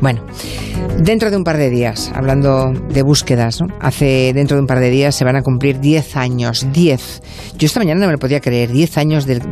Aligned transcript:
Bueno, 0.00 0.22
dentro 0.98 1.30
de 1.30 1.36
un 1.36 1.44
par 1.44 1.58
de 1.58 1.68
días, 1.68 2.10
hablando 2.14 2.72
de 2.72 3.02
búsquedas, 3.02 3.60
¿no? 3.60 3.66
hace 3.80 4.32
dentro 4.34 4.56
de 4.56 4.62
un 4.62 4.66
par 4.66 4.80
de 4.80 4.88
días 4.88 5.14
se 5.14 5.26
van 5.26 5.36
a 5.36 5.42
cumplir 5.42 5.78
10 5.78 6.16
años, 6.16 6.66
10. 6.72 7.54
Yo 7.58 7.66
esta 7.66 7.80
mañana 7.80 8.00
no 8.00 8.06
me 8.06 8.12
lo 8.12 8.18
podía 8.18 8.40
creer, 8.40 8.70
10 8.70 8.96
años 8.96 9.26
del, 9.26 9.42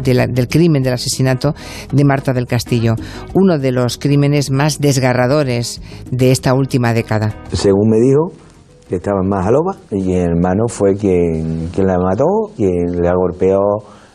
crimen, 0.49 0.83
del 0.83 0.95
asesinato 0.95 1.55
de 1.93 2.05
Marta 2.05 2.33
del 2.33 2.47
Castillo, 2.47 2.95
uno 3.35 3.59
de 3.59 3.73
los 3.73 3.99
crímenes 3.99 4.51
más 4.51 4.81
desgarradores 4.81 5.83
de 6.11 6.31
esta 6.31 6.55
última 6.55 6.95
década. 6.95 7.35
Según 7.53 7.91
me 7.91 7.99
dijo, 8.01 8.33
que 8.89 8.97
estaba 8.97 9.21
en 9.23 9.29
Majaloba 9.29 9.77
y 9.91 10.03
mi 10.03 10.17
hermano 10.17 10.67
fue 10.67 10.95
quien, 10.95 11.69
quien 11.75 11.87
la 11.87 11.99
mató, 11.99 12.25
quien 12.57 13.03
la 13.03 13.13
golpeó 13.15 13.59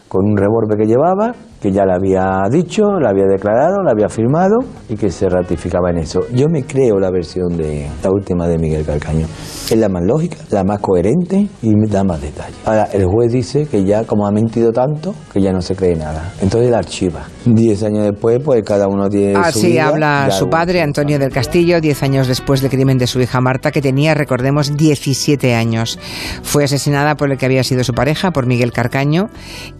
con 0.07 0.25
un 0.25 0.35
revólver 0.35 0.77
que 0.79 0.87
llevaba, 0.87 1.33
que 1.63 1.71
ya 1.71 1.85
le 1.85 1.93
había 1.93 2.41
dicho, 2.51 2.99
la 2.99 3.11
había 3.11 3.23
declarado, 3.23 3.81
la 3.83 3.91
había 3.91 4.09
firmado 4.09 4.57
y 4.89 4.97
que 4.97 5.09
se 5.09 5.29
ratificaba 5.29 5.91
en 5.91 5.99
eso. 5.99 6.19
Yo 6.33 6.49
me 6.49 6.63
creo 6.63 6.99
la 6.99 7.09
versión 7.09 7.55
de 7.55 7.87
la 8.03 8.11
última 8.11 8.49
de 8.49 8.57
Miguel 8.57 8.85
Calcaño. 8.85 9.25
Es 9.71 9.77
la 9.77 9.87
más 9.87 10.03
lógica, 10.03 10.35
la 10.51 10.65
más 10.65 10.79
coherente 10.79 11.47
y 11.61 11.71
da 11.87 12.03
más 12.03 12.21
detalles. 12.21 12.57
Ahora, 12.65 12.89
el 12.91 13.05
juez 13.05 13.31
dice 13.31 13.65
que 13.65 13.85
ya 13.85 14.03
como 14.03 14.27
ha 14.27 14.31
mentido 14.31 14.73
tanto, 14.73 15.15
que 15.31 15.41
ya 15.41 15.53
no 15.53 15.61
se 15.61 15.73
cree 15.73 15.95
nada. 15.95 16.33
Entonces 16.41 16.69
la 16.69 16.79
archiva. 16.79 17.21
Diez 17.45 17.81
años 17.83 18.03
después, 18.03 18.41
pues 18.43 18.61
cada 18.63 18.89
uno 18.89 19.09
tiene 19.09 19.35
su 19.35 19.39
Así 19.39 19.67
vida, 19.67 19.87
habla 19.87 20.31
su 20.31 20.49
padre, 20.49 20.81
Antonio 20.81 21.17
del 21.17 21.31
Castillo, 21.31 21.79
10 21.79 22.03
años 22.03 22.27
después 22.27 22.61
del 22.61 22.71
crimen 22.71 22.97
de 22.97 23.07
su 23.07 23.21
hija 23.21 23.39
Marta, 23.39 23.71
que 23.71 23.81
tenía, 23.81 24.13
recordemos, 24.13 24.75
17 24.75 25.55
años. 25.55 25.97
Fue 26.41 26.65
asesinada 26.65 27.15
por 27.15 27.31
el 27.31 27.37
que 27.37 27.45
había 27.45 27.63
sido 27.63 27.85
su 27.85 27.93
pareja, 27.93 28.31
por 28.31 28.47
Miguel 28.47 28.73
Carcaño, 28.73 29.29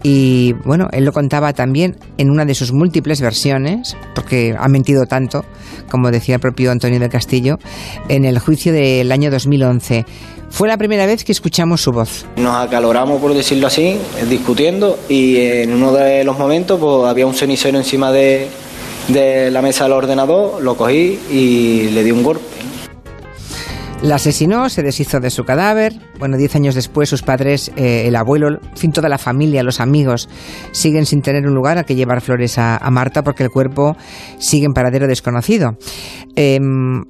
y 0.02 0.54
bueno, 0.64 0.88
él 0.92 1.04
lo 1.04 1.12
contaba 1.12 1.52
también 1.52 1.73
en 1.74 2.30
una 2.30 2.44
de 2.44 2.54
sus 2.54 2.72
múltiples 2.72 3.20
versiones, 3.20 3.96
porque 4.14 4.54
ha 4.58 4.68
mentido 4.68 5.06
tanto, 5.06 5.44
como 5.90 6.10
decía 6.10 6.36
el 6.36 6.40
propio 6.40 6.70
Antonio 6.70 7.00
del 7.00 7.10
Castillo, 7.10 7.58
en 8.08 8.24
el 8.24 8.38
juicio 8.38 8.72
del 8.72 9.10
año 9.10 9.30
2011. 9.30 10.04
Fue 10.50 10.68
la 10.68 10.76
primera 10.76 11.04
vez 11.04 11.24
que 11.24 11.32
escuchamos 11.32 11.80
su 11.80 11.90
voz. 11.90 12.26
Nos 12.36 12.54
acaloramos, 12.54 13.20
por 13.20 13.34
decirlo 13.34 13.66
así, 13.66 13.98
discutiendo 14.28 14.98
y 15.08 15.36
en 15.38 15.72
uno 15.72 15.92
de 15.92 16.22
los 16.22 16.38
momentos 16.38 16.78
pues, 16.78 17.08
había 17.08 17.26
un 17.26 17.34
cenicero 17.34 17.76
encima 17.76 18.12
de, 18.12 18.48
de 19.08 19.50
la 19.50 19.62
mesa 19.62 19.84
del 19.84 19.94
ordenador, 19.94 20.62
lo 20.62 20.76
cogí 20.76 21.18
y 21.30 21.90
le 21.90 22.04
di 22.04 22.12
un 22.12 22.22
golpe. 22.22 22.53
La 24.04 24.16
asesinó, 24.16 24.68
se 24.68 24.82
deshizo 24.82 25.18
de 25.18 25.30
su 25.30 25.44
cadáver. 25.44 25.94
Bueno, 26.18 26.36
diez 26.36 26.54
años 26.54 26.74
después, 26.74 27.08
sus 27.08 27.22
padres, 27.22 27.72
eh, 27.74 28.04
el 28.06 28.16
abuelo, 28.16 28.48
en 28.48 28.76
fin, 28.76 28.92
toda 28.92 29.08
la 29.08 29.16
familia, 29.16 29.62
los 29.62 29.80
amigos, 29.80 30.28
siguen 30.72 31.06
sin 31.06 31.22
tener 31.22 31.46
un 31.46 31.54
lugar 31.54 31.78
a 31.78 31.84
que 31.84 31.94
llevar 31.94 32.20
flores 32.20 32.58
a, 32.58 32.78
Marta 32.90 33.22
porque 33.22 33.44
el 33.44 33.48
cuerpo 33.48 33.96
sigue 34.38 34.66
en 34.66 34.74
paradero 34.74 35.06
desconocido. 35.06 35.78
Eh, 36.36 36.60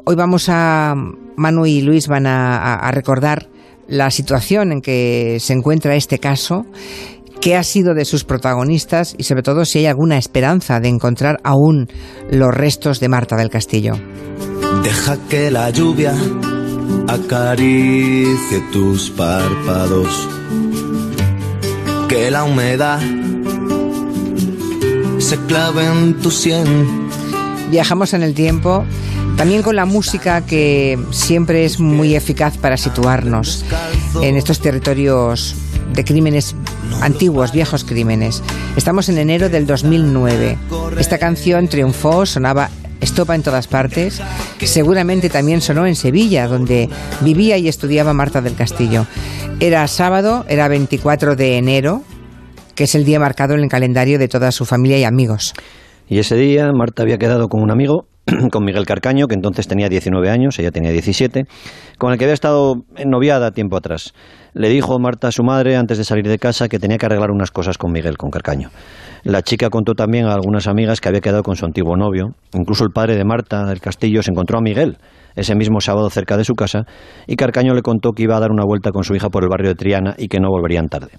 hoy 0.04 0.14
vamos 0.14 0.48
a. 0.48 0.94
Manu 1.36 1.66
y 1.66 1.80
Luis 1.82 2.06
van 2.06 2.28
a- 2.28 2.76
a 2.76 2.90
recordar 2.92 3.48
la 3.88 4.12
situación 4.12 4.70
en 4.70 4.80
que 4.80 5.38
se 5.40 5.52
encuentra 5.52 5.96
este 5.96 6.20
caso 6.20 6.64
qué 7.40 7.56
ha 7.56 7.64
sido 7.64 7.94
de 7.94 8.04
sus 8.04 8.22
protagonistas 8.22 9.16
y 9.18 9.24
sobre 9.24 9.42
todo 9.42 9.64
si 9.64 9.80
hay 9.80 9.86
alguna 9.86 10.16
esperanza 10.16 10.78
de 10.78 10.90
encontrar 10.90 11.40
aún 11.42 11.88
los 12.30 12.54
restos 12.54 13.00
de 13.00 13.08
Marta 13.08 13.34
del 13.36 13.50
Castillo. 13.50 13.94
Deja 14.84 15.18
que 15.28 15.50
la 15.50 15.70
lluvia 15.70 16.14
acaricie 17.08 18.60
tus 18.72 19.10
párpados. 19.10 20.28
Que 22.08 22.30
la 22.30 22.44
humedad 22.44 23.00
se 25.18 25.38
clave 25.46 25.86
en 25.86 26.18
tu 26.20 26.30
sien. 26.30 27.08
Viajamos 27.70 28.14
en 28.14 28.22
el 28.22 28.34
tiempo, 28.34 28.84
también 29.36 29.62
con 29.62 29.76
la 29.76 29.84
música 29.84 30.44
que 30.44 30.98
siempre 31.10 31.64
es 31.64 31.80
muy 31.80 32.14
eficaz 32.14 32.56
para 32.56 32.76
situarnos 32.76 33.64
en 34.20 34.36
estos 34.36 34.60
territorios 34.60 35.56
de 35.92 36.04
crímenes 36.04 36.54
antiguos, 37.00 37.52
viejos 37.52 37.84
crímenes. 37.84 38.42
Estamos 38.76 39.08
en 39.08 39.18
enero 39.18 39.48
del 39.48 39.66
2009. 39.66 40.58
Esta 40.98 41.18
canción 41.18 41.68
triunfó, 41.68 42.26
sonaba 42.26 42.70
estopa 43.04 43.34
en 43.34 43.42
todas 43.42 43.68
partes. 43.68 44.20
Seguramente 44.60 45.30
también 45.30 45.60
sonó 45.60 45.86
en 45.86 45.94
Sevilla, 45.94 46.48
donde 46.48 46.88
vivía 47.20 47.56
y 47.58 47.68
estudiaba 47.68 48.12
Marta 48.12 48.40
del 48.40 48.56
Castillo. 48.56 49.06
Era 49.60 49.86
sábado, 49.86 50.44
era 50.48 50.68
24 50.68 51.36
de 51.36 51.58
enero, 51.58 52.02
que 52.74 52.84
es 52.84 52.94
el 52.94 53.04
día 53.04 53.20
marcado 53.20 53.54
en 53.54 53.60
el 53.60 53.68
calendario 53.68 54.18
de 54.18 54.28
toda 54.28 54.50
su 54.50 54.64
familia 54.64 54.98
y 54.98 55.04
amigos. 55.04 55.54
Y 56.08 56.18
ese 56.18 56.36
día 56.36 56.70
Marta 56.72 57.02
había 57.02 57.18
quedado 57.18 57.48
con 57.48 57.62
un 57.62 57.70
amigo, 57.70 58.06
con 58.50 58.64
Miguel 58.64 58.86
Carcaño, 58.86 59.26
que 59.26 59.34
entonces 59.34 59.68
tenía 59.68 59.88
19 59.88 60.30
años, 60.30 60.58
ella 60.58 60.70
tenía 60.70 60.90
17, 60.90 61.44
con 61.98 62.12
el 62.12 62.18
que 62.18 62.24
había 62.24 62.34
estado 62.34 62.76
noviada 63.04 63.50
tiempo 63.50 63.76
atrás. 63.76 64.14
Le 64.54 64.68
dijo 64.68 64.98
Marta 64.98 65.28
a 65.28 65.32
su 65.32 65.42
madre 65.42 65.76
antes 65.76 65.98
de 65.98 66.04
salir 66.04 66.28
de 66.28 66.38
casa 66.38 66.68
que 66.68 66.78
tenía 66.78 66.96
que 66.96 67.06
arreglar 67.06 67.30
unas 67.30 67.50
cosas 67.50 67.76
con 67.76 67.92
Miguel, 67.92 68.16
con 68.16 68.30
Carcaño. 68.30 68.70
La 69.24 69.42
chica 69.42 69.70
contó 69.70 69.94
también 69.94 70.26
a 70.26 70.34
algunas 70.34 70.66
amigas 70.66 71.00
que 71.00 71.08
había 71.08 71.20
quedado 71.20 71.42
con 71.42 71.56
su 71.56 71.64
antiguo 71.64 71.96
novio. 71.96 72.34
Incluso 72.52 72.84
el 72.84 72.90
padre 72.90 73.16
de 73.16 73.24
Marta 73.24 73.64
del 73.64 73.80
Castillo 73.80 74.22
se 74.22 74.30
encontró 74.30 74.58
a 74.58 74.60
Miguel 74.60 74.98
ese 75.34 75.54
mismo 75.54 75.80
sábado 75.80 76.08
cerca 76.10 76.36
de 76.36 76.44
su 76.44 76.54
casa 76.54 76.84
y 77.26 77.36
Carcaño 77.36 77.74
le 77.74 77.82
contó 77.82 78.12
que 78.12 78.22
iba 78.22 78.36
a 78.36 78.40
dar 78.40 78.52
una 78.52 78.64
vuelta 78.64 78.90
con 78.92 79.02
su 79.02 79.14
hija 79.14 79.30
por 79.30 79.42
el 79.42 79.48
barrio 79.48 79.70
de 79.70 79.74
Triana 79.74 80.14
y 80.16 80.28
que 80.28 80.38
no 80.38 80.48
volverían 80.48 80.88
tarde. 80.88 81.18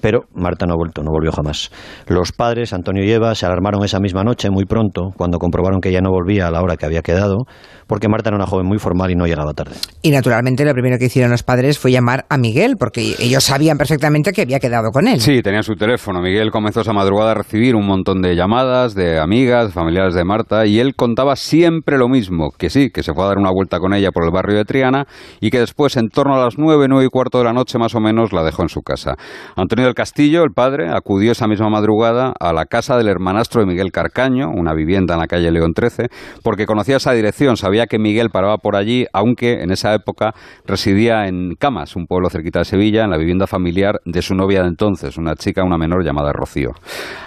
Pero 0.00 0.22
Marta 0.34 0.66
no 0.66 0.74
ha 0.74 0.76
vuelto, 0.76 1.02
no 1.02 1.10
volvió 1.10 1.32
jamás. 1.32 1.70
Los 2.06 2.32
padres, 2.32 2.72
Antonio 2.72 3.04
y 3.04 3.10
Eva, 3.10 3.34
se 3.34 3.46
alarmaron 3.46 3.84
esa 3.84 3.98
misma 4.00 4.24
noche, 4.24 4.50
muy 4.50 4.64
pronto, 4.64 5.10
cuando 5.16 5.38
comprobaron 5.38 5.80
que 5.80 5.88
ella 5.88 6.00
no 6.00 6.10
volvía 6.10 6.46
a 6.46 6.50
la 6.50 6.62
hora 6.62 6.76
que 6.76 6.86
había 6.86 7.02
quedado, 7.02 7.38
porque 7.86 8.08
Marta 8.08 8.30
era 8.30 8.36
una 8.36 8.46
joven 8.46 8.66
muy 8.66 8.78
formal 8.78 9.10
y 9.10 9.14
no 9.14 9.26
llegaba 9.26 9.52
tarde. 9.52 9.76
Y 10.02 10.10
naturalmente 10.10 10.64
lo 10.64 10.72
primero 10.72 10.98
que 10.98 11.06
hicieron 11.06 11.30
los 11.30 11.42
padres 11.42 11.78
fue 11.78 11.90
llamar 11.90 12.26
a 12.28 12.36
Miguel, 12.36 12.76
porque 12.78 13.14
ellos 13.18 13.44
sabían 13.44 13.78
perfectamente 13.78 14.32
que 14.32 14.42
había 14.42 14.60
quedado 14.60 14.90
con 14.92 15.08
él. 15.08 15.20
Sí, 15.20 15.42
tenía 15.42 15.62
su 15.62 15.74
teléfono. 15.74 16.20
Miguel 16.20 16.50
comenzó 16.50 16.82
esa 16.82 16.92
madrugada 16.92 17.32
a 17.32 17.34
recibir 17.34 17.74
un 17.74 17.86
montón 17.86 18.22
de 18.22 18.36
llamadas 18.36 18.94
de 18.94 19.18
amigas, 19.18 19.72
familiares 19.72 20.14
de 20.14 20.24
Marta, 20.24 20.66
y 20.66 20.78
él 20.78 20.94
contaba 20.94 21.36
siempre 21.36 21.98
lo 21.98 22.08
mismo, 22.08 22.50
que 22.56 22.70
sí, 22.70 22.90
que 22.90 23.02
se 23.02 23.12
fue 23.12 23.24
a 23.24 23.28
dar 23.28 23.38
una 23.38 23.50
vuelta 23.50 23.78
con 23.78 23.94
ella 23.94 24.10
por 24.12 24.24
el 24.24 24.30
barrio 24.30 24.56
de 24.56 24.64
Triana 24.64 25.06
y 25.40 25.50
que 25.50 25.58
después, 25.58 25.96
en 25.96 26.08
torno 26.08 26.36
a 26.36 26.44
las 26.44 26.58
nueve, 26.58 26.86
nueve 26.88 27.06
y 27.06 27.08
cuarto 27.08 27.38
de 27.38 27.44
la 27.44 27.52
noche 27.52 27.78
más 27.78 27.94
o 27.94 28.00
menos, 28.00 28.32
la 28.32 28.44
dejó 28.44 28.62
en 28.62 28.68
su 28.68 28.82
casa. 28.82 29.14
Antonio 29.56 29.87
del 29.88 29.94
Castillo, 29.94 30.44
el 30.44 30.52
padre, 30.52 30.90
acudió 30.90 31.32
esa 31.32 31.48
misma 31.48 31.70
madrugada 31.70 32.34
a 32.38 32.52
la 32.52 32.66
casa 32.66 32.96
del 32.96 33.08
hermanastro 33.08 33.62
de 33.62 33.66
Miguel 33.66 33.90
Carcaño, 33.90 34.50
una 34.50 34.74
vivienda 34.74 35.14
en 35.14 35.20
la 35.20 35.26
calle 35.26 35.50
León 35.50 35.72
13, 35.74 36.08
porque 36.42 36.66
conocía 36.66 36.96
esa 36.96 37.12
dirección, 37.12 37.56
sabía 37.56 37.86
que 37.86 37.98
Miguel 37.98 38.30
paraba 38.30 38.58
por 38.58 38.76
allí, 38.76 39.06
aunque 39.12 39.62
en 39.62 39.70
esa 39.70 39.94
época 39.94 40.34
residía 40.66 41.26
en 41.26 41.54
Camas, 41.58 41.96
un 41.96 42.06
pueblo 42.06 42.28
cerquita 42.28 42.60
de 42.60 42.66
Sevilla, 42.66 43.04
en 43.04 43.10
la 43.10 43.16
vivienda 43.16 43.46
familiar 43.46 44.00
de 44.04 44.22
su 44.22 44.34
novia 44.34 44.62
de 44.62 44.68
entonces, 44.68 45.16
una 45.16 45.34
chica, 45.34 45.64
una 45.64 45.78
menor 45.78 46.04
llamada 46.04 46.32
Rocío. 46.32 46.72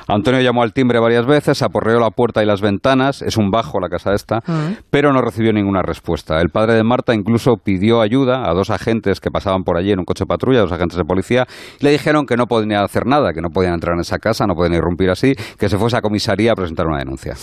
Antonio 0.07 0.41
llamó 0.41 0.61
al 0.61 0.73
timbre 0.73 0.99
varias 0.99 1.25
veces, 1.25 1.61
aporreó 1.63 1.99
la 1.99 2.11
puerta 2.11 2.43
y 2.43 2.45
las 2.45 2.61
ventanas, 2.61 3.21
es 3.21 3.37
un 3.37 3.49
bajo 3.49 3.79
la 3.79 3.89
casa 3.89 4.13
esta, 4.13 4.43
pero 4.91 5.11
no 5.13 5.21
recibió 5.21 5.51
ninguna 5.51 5.81
respuesta. 5.81 6.39
El 6.39 6.49
padre 6.49 6.75
de 6.75 6.83
Marta 6.83 7.15
incluso 7.15 7.57
pidió 7.57 8.01
ayuda 8.01 8.49
a 8.49 8.53
dos 8.53 8.69
agentes 8.69 9.19
que 9.19 9.31
pasaban 9.31 9.63
por 9.63 9.77
allí 9.77 9.91
en 9.91 9.99
un 9.99 10.05
coche 10.05 10.25
patrulla, 10.25 10.59
dos 10.59 10.71
agentes 10.71 10.97
de 10.97 11.05
policía, 11.05 11.47
y 11.79 11.85
le 11.85 11.91
dijeron 11.91 12.25
que 12.25 12.37
no 12.37 12.47
podían 12.51 12.83
hacer 12.83 13.05
nada, 13.05 13.31
que 13.31 13.41
no 13.41 13.49
podían 13.49 13.75
entrar 13.75 13.93
en 13.95 14.01
esa 14.01 14.19
casa, 14.19 14.45
no 14.45 14.55
podían 14.55 14.73
irrumpir 14.73 15.09
así, 15.09 15.33
que 15.57 15.69
se 15.69 15.77
fuese 15.77 15.95
a 15.95 16.01
comisaría 16.01 16.51
a 16.51 16.55
presentar 16.55 16.85
una 16.85 16.99
denuncia. 16.99 17.33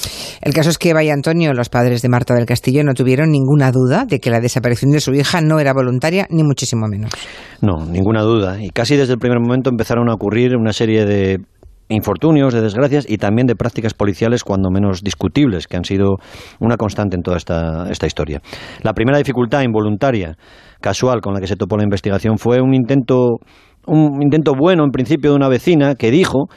El 0.43 0.53
caso 0.53 0.69
es 0.69 0.77
que 0.77 0.91
Eva 0.91 1.03
y 1.03 1.09
Antonio, 1.09 1.55
los 1.55 1.71
padres 1.71 2.03
de 2.03 2.11
Marta 2.11 2.35
del 2.35 2.45
Castillo, 2.45 2.85
no 2.85 2.93
tuvieron 2.93 3.31
ninguna 3.31 3.73
duda 3.73 4.05
de 4.05 4.21
que 4.21 4.31
la 4.31 4.41
desaparición 4.41 4.91
de 4.91 5.01
su 5.01 5.15
hija 5.15 5.41
no 5.41 5.61
era 5.61 5.73
voluntaria, 5.73 6.27
ni 6.29 6.43
muchísimo 6.43 6.87
menos. 6.89 7.11
No, 7.63 7.87
ninguna 7.87 8.21
duda. 8.23 8.63
Y 8.63 8.69
casi 8.69 8.97
desde 8.97 9.15
el 9.15 9.19
primer 9.19 9.41
momento 9.41 9.71
empezaron 9.71 10.11
a 10.11 10.15
ocurrir 10.15 10.57
una 10.57 10.73
serie 10.73 11.07
de 11.07 11.39
infortunios, 11.89 12.53
de 12.53 12.61
desgracias 12.61 13.07
y 13.09 13.17
también 13.17 13.47
de 13.47 13.57
prácticas 13.57 13.95
policiales 13.95 14.45
cuando 14.45 14.71
menos 14.71 15.03
discutibles, 15.03 15.67
que 15.67 15.77
han 15.77 15.85
sido 15.85 16.17
una 16.61 16.77
constante 16.77 17.17
en 17.17 17.23
toda 17.23 17.37
esta, 17.37 17.89
esta 17.91 18.07
historia. 18.07 18.41
La 18.83 18.93
primera 18.93 19.19
dificultad 19.19 19.63
involuntaria, 19.63 20.37
casual, 20.81 21.21
con 21.21 21.35
la 21.35 21.41
que 21.41 21.47
se 21.47 21.57
topó 21.57 21.77
la 21.77 21.85
investigación 21.85 22.39
fue 22.39 22.61
un 22.61 22.75
intento, 22.75 23.39
un 23.89 24.23
intento 24.23 24.55
bueno 24.55 24.85
en 24.85 24.91
principio 24.91 25.31
de 25.31 25.37
una 25.37 25.49
vecina 25.49 25.95
que 25.95 26.11
dijo 26.11 26.49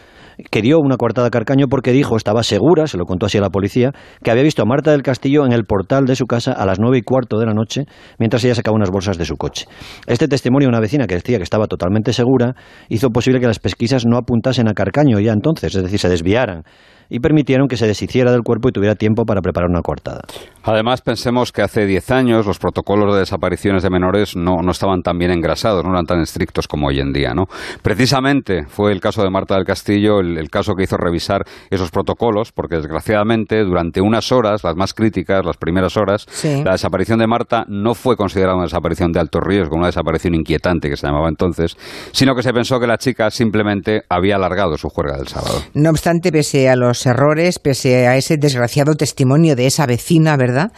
que 0.49 0.61
dio 0.61 0.79
una 0.79 0.97
coartada 0.97 1.27
a 1.27 1.29
Carcaño 1.29 1.67
porque 1.67 1.91
dijo, 1.91 2.15
estaba 2.15 2.43
segura, 2.43 2.87
se 2.87 2.97
lo 2.97 3.05
contó 3.05 3.25
así 3.25 3.37
a 3.37 3.41
la 3.41 3.49
policía, 3.49 3.91
que 4.23 4.31
había 4.31 4.43
visto 4.43 4.61
a 4.61 4.65
Marta 4.65 4.91
del 4.91 5.03
Castillo 5.03 5.45
en 5.45 5.51
el 5.51 5.65
portal 5.65 6.05
de 6.05 6.15
su 6.15 6.25
casa 6.25 6.51
a 6.51 6.65
las 6.65 6.79
nueve 6.79 6.97
y 6.97 7.01
cuarto 7.01 7.37
de 7.37 7.45
la 7.45 7.53
noche 7.53 7.85
mientras 8.17 8.43
ella 8.43 8.55
sacaba 8.55 8.75
unas 8.75 8.89
bolsas 8.89 9.17
de 9.17 9.25
su 9.25 9.35
coche. 9.37 9.65
Este 10.07 10.27
testimonio 10.27 10.67
de 10.67 10.69
una 10.69 10.79
vecina 10.79 11.07
que 11.07 11.15
decía 11.15 11.37
que 11.37 11.43
estaba 11.43 11.67
totalmente 11.67 12.13
segura 12.13 12.55
hizo 12.89 13.09
posible 13.09 13.39
que 13.39 13.47
las 13.47 13.59
pesquisas 13.59 14.05
no 14.05 14.17
apuntasen 14.17 14.67
a 14.67 14.73
Carcaño 14.73 15.19
ya 15.19 15.33
entonces, 15.33 15.75
es 15.75 15.83
decir, 15.83 15.99
se 15.99 16.09
desviaran 16.09 16.63
y 17.11 17.19
permitieron 17.19 17.67
que 17.67 17.75
se 17.77 17.85
deshiciera 17.85 18.31
del 18.31 18.41
cuerpo 18.41 18.69
y 18.69 18.71
tuviera 18.71 18.95
tiempo 18.95 19.25
para 19.25 19.41
preparar 19.41 19.69
una 19.69 19.81
coartada. 19.81 20.21
Además, 20.63 21.01
pensemos 21.01 21.51
que 21.51 21.61
hace 21.61 21.85
10 21.85 22.11
años 22.11 22.45
los 22.47 22.57
protocolos 22.57 23.13
de 23.13 23.19
desapariciones 23.19 23.83
de 23.83 23.89
menores 23.89 24.35
no, 24.35 24.61
no, 24.63 24.71
estaban 24.71 25.01
tan 25.01 25.17
bien 25.17 25.31
engrasados, 25.31 25.83
no 25.83 25.91
eran 25.91 26.05
tan 26.05 26.21
estrictos 26.21 26.67
como 26.67 26.87
hoy 26.87 26.99
en 26.99 27.11
día. 27.11 27.33
¿no? 27.33 27.47
Precisamente 27.81 28.65
fue 28.67 28.91
el 28.93 29.01
caso 29.01 29.23
de 29.23 29.29
Marta 29.29 29.55
del 29.55 29.65
Castillo 29.65 30.19
el, 30.19 30.37
el 30.37 30.49
caso 30.49 30.73
que 30.75 30.83
hizo 30.83 30.95
revisar 30.97 31.43
esos 31.69 31.91
protocolos, 31.91 32.51
porque 32.53 32.75
desgraciadamente 32.77 33.63
durante 33.63 33.99
unas 34.01 34.31
horas, 34.31 34.63
las 34.63 34.75
más 34.75 34.93
críticas, 34.93 35.45
las 35.45 35.57
primeras 35.57 35.97
horas, 35.97 36.25
Sí. 36.29 36.63
la 36.63 36.71
desaparición 36.71 37.19
de 37.19 37.27
Marta 37.27 37.65
no 37.67 37.93
fue 37.93 38.15
considerada 38.15 38.55
una 38.55 38.63
desaparición 38.65 39.11
de 39.11 39.19
alto 39.19 39.39
riesgo, 39.41 39.75
una 39.75 39.87
desaparición 39.87 40.35
inquietante 40.35 40.89
que 40.89 40.95
se 40.95 41.07
llamaba 41.07 41.27
entonces, 41.27 41.75
sino 42.13 42.35
que 42.35 42.43
se 42.43 42.53
pensó 42.53 42.79
que 42.79 42.87
la 42.87 42.97
chica 42.97 43.29
simplemente 43.31 44.03
había 44.09 44.35
alargado 44.37 44.77
su 44.77 44.87
juerga 44.89 45.17
del 45.17 45.27
sábado. 45.27 45.59
No 45.73 45.89
obstante, 45.89 46.31
pese 46.31 46.69
a 46.69 46.75
los 46.75 47.00
errores, 47.05 47.59
pese 47.59 48.07
a 48.07 48.17
ese 48.17 48.37
desgraciado 48.37 48.95
testimonio 48.95 49.55
de 49.55 49.67
esa 49.67 49.85
vecina, 49.85 50.37
¿verdad? 50.37 50.71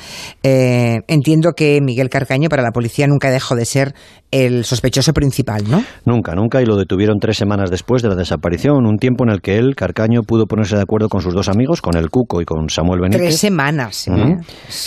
Eh, 0.44 1.02
entiendo 1.08 1.54
que 1.54 1.80
Miguel 1.82 2.10
Carcaño 2.10 2.50
para 2.50 2.64
la 2.64 2.72
policía 2.72 3.08
nunca 3.08 3.32
dejó 3.32 3.56
de 3.56 3.66
ser 3.66 3.94
el 4.32 4.66
sospechoso 4.66 5.14
principal, 5.14 5.64
¿no? 5.70 5.84
Nunca, 6.06 6.34
nunca, 6.34 6.60
y 6.60 6.66
lo 6.66 6.76
detuvieron 6.76 7.20
tres 7.20 7.38
semanas 7.38 7.70
después 7.70 8.02
de 8.02 8.10
la 8.10 8.16
desaparición, 8.16 8.88
un 8.88 8.98
tiempo 8.98 9.24
en 9.24 9.30
el 9.30 9.42
que 9.42 9.58
él, 9.58 9.76
Carcaño, 9.76 10.24
pudo 10.24 10.48
ponerse 10.48 10.76
de 10.76 10.82
acuerdo 10.82 11.08
con 11.08 11.22
sus 11.22 11.36
dos 11.36 11.50
amigos, 11.50 11.84
con 11.84 11.96
el 11.96 12.10
Cuco 12.10 12.42
y 12.42 12.46
con 12.46 12.68
Samuel 12.70 13.02
Benítez. 13.02 13.22
Tres 13.22 13.40
semanas. 13.40 14.08
¿eh? 14.08 14.38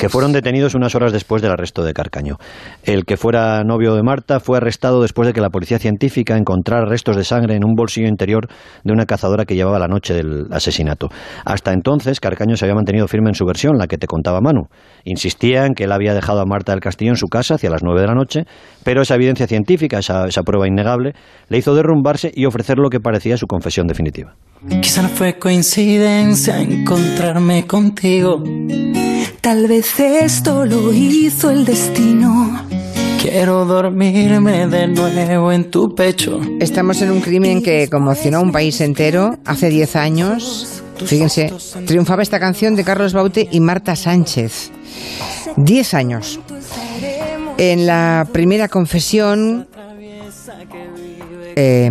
Que 0.01 0.09
fueron 0.09 0.33
detenidos 0.33 0.75
unas 0.75 0.97
horas 0.97 1.13
después 1.13 1.43
del 1.43 1.53
arresto 1.53 1.85
de 1.85 1.93
Carcaño. 1.93 2.39
El 2.83 3.05
que 3.05 3.17
fuera 3.17 3.63
novio 3.63 3.95
de 3.95 4.03
Marta 4.03 4.41
fue 4.41 4.57
arrestado 4.57 5.01
después 5.01 5.29
de 5.29 5.33
que 5.33 5.41
la 5.41 5.51
policía 5.51 5.79
científica 5.79 6.37
encontrara 6.37 6.85
restos 6.85 7.15
de 7.15 7.23
sangre 7.23 7.55
en 7.55 7.65
un 7.65 7.75
bolsillo 7.75 8.09
interior 8.09 8.49
de 8.83 8.93
una 8.93 9.07
cazadora 9.07 9.45
que 9.45 9.55
llevaba 9.55 9.79
la 9.79 9.87
noche 9.87 10.13
del 10.13 10.47
asesinato. 10.51 11.09
Hasta 11.45 11.73
entonces, 11.73 12.21
Carcaño 12.21 12.57
se 12.57 12.65
había 12.65 12.75
mantenido 12.75 13.09
firme 13.09 13.31
en 13.31 13.35
su 13.35 13.45
versión, 13.45 13.79
la 13.79 13.87
que 13.87 13.99
te 13.99 14.07
contaba 14.07 14.41
Manu. 14.41 14.69
Insistía 15.05 15.67
en 15.67 15.75
que 15.75 15.85
él 15.85 15.93
había 15.93 16.15
dejado 16.15 16.41
a 16.41 16.45
Marta 16.47 16.73
del 16.73 16.81
Castillo 16.81 17.11
en 17.11 17.17
su 17.17 17.27
casa 17.27 17.55
hacia 17.55 17.71
las 17.71 17.83
nueve 17.83 18.01
de 18.01 18.07
la 18.07 18.15
noche, 18.15 18.45
pero 18.85 19.03
esa 19.03 19.15
evidencia 19.15 19.47
científica, 19.47 19.99
esa, 19.99 20.27
esa 20.27 20.43
prueba 20.43 20.67
innegable, 20.67 21.13
le 21.49 21.59
hizo 21.59 21.75
derrumbarse 21.75 22.31
y 22.35 22.47
ofrecer 22.47 22.79
lo 22.79 22.91
que 22.91 23.01
parecía 23.01 23.37
su 23.37 23.47
confesión 23.47 23.87
definitiva. 23.87 24.35
Quizá 24.81 25.03
no 25.03 25.09
fue 25.09 25.39
coincidencia 25.39 26.61
encontrarme 26.61 27.67
contigo. 27.67 28.43
Tal 29.41 29.69
vez 29.69 30.01
esto 30.01 30.65
lo 30.65 30.93
hizo 30.93 31.51
el 31.51 31.65
destino. 31.65 32.67
Quiero 33.21 33.65
dormirme 33.65 34.67
de 34.67 34.89
nuevo 34.89 35.53
en 35.53 35.71
tu 35.71 35.95
pecho. 35.95 36.41
Estamos 36.61 37.01
en 37.03 37.11
un 37.11 37.21
crimen 37.21 37.63
que 37.63 37.89
conmocionó 37.89 38.39
a 38.39 38.41
un 38.41 38.53
país 38.53 38.81
entero 38.81 39.37
hace 39.45 39.69
10 39.69 39.97
años. 39.97 40.83
Fíjense, 41.05 41.53
triunfaba 41.87 42.23
esta 42.23 42.41
canción 42.41 42.75
de 42.75 42.85
Carlos 42.85 43.13
Baute 43.13 43.49
y 43.51 43.61
Marta 43.61 43.97
Sánchez. 43.97 44.71
10 45.57 45.95
años. 45.95 46.41
En 47.59 47.87
la 47.87 48.29
primera 48.33 48.69
confesión, 48.69 49.69
eh, 51.57 51.91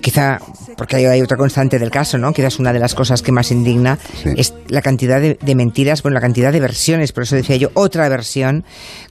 quizá 0.00 0.38
porque 0.76 0.96
hay, 0.96 1.04
hay 1.06 1.22
otra 1.22 1.36
constante 1.36 1.78
del 1.78 1.90
caso, 1.90 2.18
¿no? 2.18 2.32
Quizás 2.32 2.58
una 2.58 2.72
de 2.72 2.78
las 2.78 2.94
cosas 2.94 3.22
que 3.22 3.32
más 3.32 3.50
indigna 3.50 3.98
Sí. 4.22 4.30
es 4.36 4.54
la 4.68 4.82
cantidad 4.82 5.20
de, 5.20 5.38
de 5.40 5.54
mentiras, 5.54 6.02
bueno, 6.02 6.14
la 6.14 6.20
cantidad 6.20 6.52
de 6.52 6.60
versiones, 6.60 7.12
por 7.12 7.22
eso 7.24 7.36
decía 7.36 7.56
yo, 7.56 7.68
otra 7.74 8.08
versión 8.08 8.64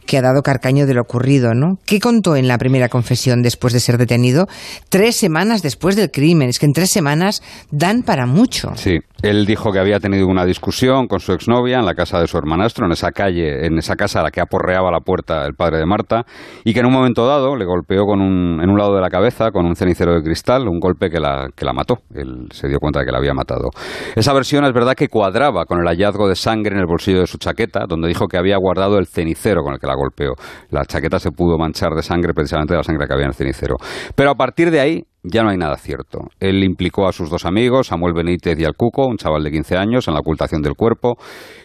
que 0.06 0.18
ha 0.18 0.22
dado 0.22 0.42
Carcaño 0.44 0.86
de 0.86 0.94
lo 0.94 1.02
ocurrido, 1.02 1.54
¿no? 1.54 1.78
¿Qué 1.86 2.00
contó 2.00 2.36
en 2.36 2.48
la 2.48 2.58
primera 2.58 2.90
confesión 2.90 3.42
después 3.42 3.74
de 3.74 3.80
ser 3.80 3.98
detenido? 3.98 4.48
Tres 4.90 5.16
semanas 5.16 5.62
después 5.64 5.96
del 5.96 6.12
crimen. 6.12 6.50
Es 6.50 6.60
que 6.60 6.66
en 6.68 6.74
tres 6.74 6.92
semanas 6.92 7.42
dan 7.72 8.04
para 8.04 8.28
mucho. 8.28 8.72
Sí, 8.76 9.00
él 9.24 9.46
dijo 9.48 9.72
que 9.72 9.80
había 9.80 10.00
tenido 10.00 10.28
una 10.28 10.46
discusión 10.46 11.08
con 11.08 11.20
su 11.20 11.34
exnovia 11.34 11.80
en 11.80 11.86
la 11.86 11.96
casa 11.96 12.20
de 12.20 12.28
su 12.28 12.38
hermanastro, 12.38 12.86
en 12.86 12.92
esa 12.92 13.12
calle, 13.12 13.66
en 13.66 13.80
esa 13.80 13.96
casa 13.96 14.20
a 14.20 14.24
la 14.24 14.30
que 14.32 14.42
aporreaba 14.42 14.92
la 14.92 15.00
puerta 15.00 15.46
el 15.46 15.56
padre 15.56 15.80
de 15.80 15.86
Marta, 15.88 16.24
y 16.64 16.74
que 16.74 16.82
en 16.82 16.86
un 16.86 16.94
momento 16.94 17.26
dado 17.26 17.56
le 17.56 17.66
golpeó 17.66 18.06
con 18.06 18.22
un, 18.22 18.62
en 18.62 18.70
un 18.70 18.78
lado 18.78 18.94
de 18.96 19.02
la 19.02 19.10
cabeza 19.10 19.50
con 19.52 19.66
un 19.66 19.76
cenicero 19.76 20.14
de 20.14 20.22
cristal, 20.22 20.68
un 20.76 20.80
golpe 20.80 21.10
que 21.10 21.20
la, 21.20 21.48
que 21.56 21.66
la 21.66 21.74
mató. 21.74 21.96
Él 22.14 22.48
se 22.52 22.68
dio 22.68 22.80
cuenta 22.80 23.00
de 23.00 23.06
que 23.06 23.12
la 23.12 23.18
había 23.18 23.34
matado. 23.34 23.70
Esa 24.16 24.34
versión 24.34 24.66
es 24.66 24.74
verdad 24.74 24.94
que 24.94 25.08
cuadraba 25.08 25.66
con 25.66 25.80
el 25.80 25.88
hallazgo 25.88 26.28
de 26.28 26.36
sangre 26.36 26.76
en 26.76 26.80
el 26.80 26.86
bolsillo 26.86 27.22
de 27.22 27.28
su 27.28 27.38
chaqueta, 27.38 27.86
donde 27.88 28.08
dijo 28.08 28.28
que 28.28 28.38
había 28.38 28.58
guardado 28.58 28.98
el 28.98 29.08
cenicero 29.08 29.64
con 29.64 29.74
el 29.74 29.80
que 29.80 29.88
la 29.88 29.96
golpeó. 29.96 30.34
La 30.70 30.86
chaqueta 30.86 31.20
se 31.20 31.32
pudo 31.32 31.58
manchar 31.58 31.94
de 31.96 32.04
sangre 32.04 32.34
precisamente 32.34 32.74
de 32.74 32.78
la 32.78 32.84
sangre 32.84 33.08
que 33.08 33.14
había 33.14 33.26
en 33.26 33.30
el 33.30 33.36
cenicero. 33.36 33.76
Pero 34.16 34.32
a 34.32 34.36
partir 34.36 34.72
de 34.72 34.80
ahí 34.80 35.04
ya 35.32 35.44
no 35.44 35.50
hay 35.50 35.58
nada 35.58 35.78
cierto. 35.78 36.30
Él 36.40 36.64
implicó 36.64 37.08
a 37.08 37.12
sus 37.12 37.30
dos 37.30 37.46
amigos, 37.46 37.88
Samuel 37.88 38.14
Benítez 38.14 38.60
y 38.60 38.66
al 38.66 38.76
Cuco, 38.76 39.08
un 39.08 39.18
chaval 39.18 39.44
de 39.44 39.52
15 39.52 39.78
años, 39.78 40.08
en 40.08 40.14
la 40.14 40.20
ocultación 40.20 40.62
del 40.62 40.76
cuerpo, 40.76 41.18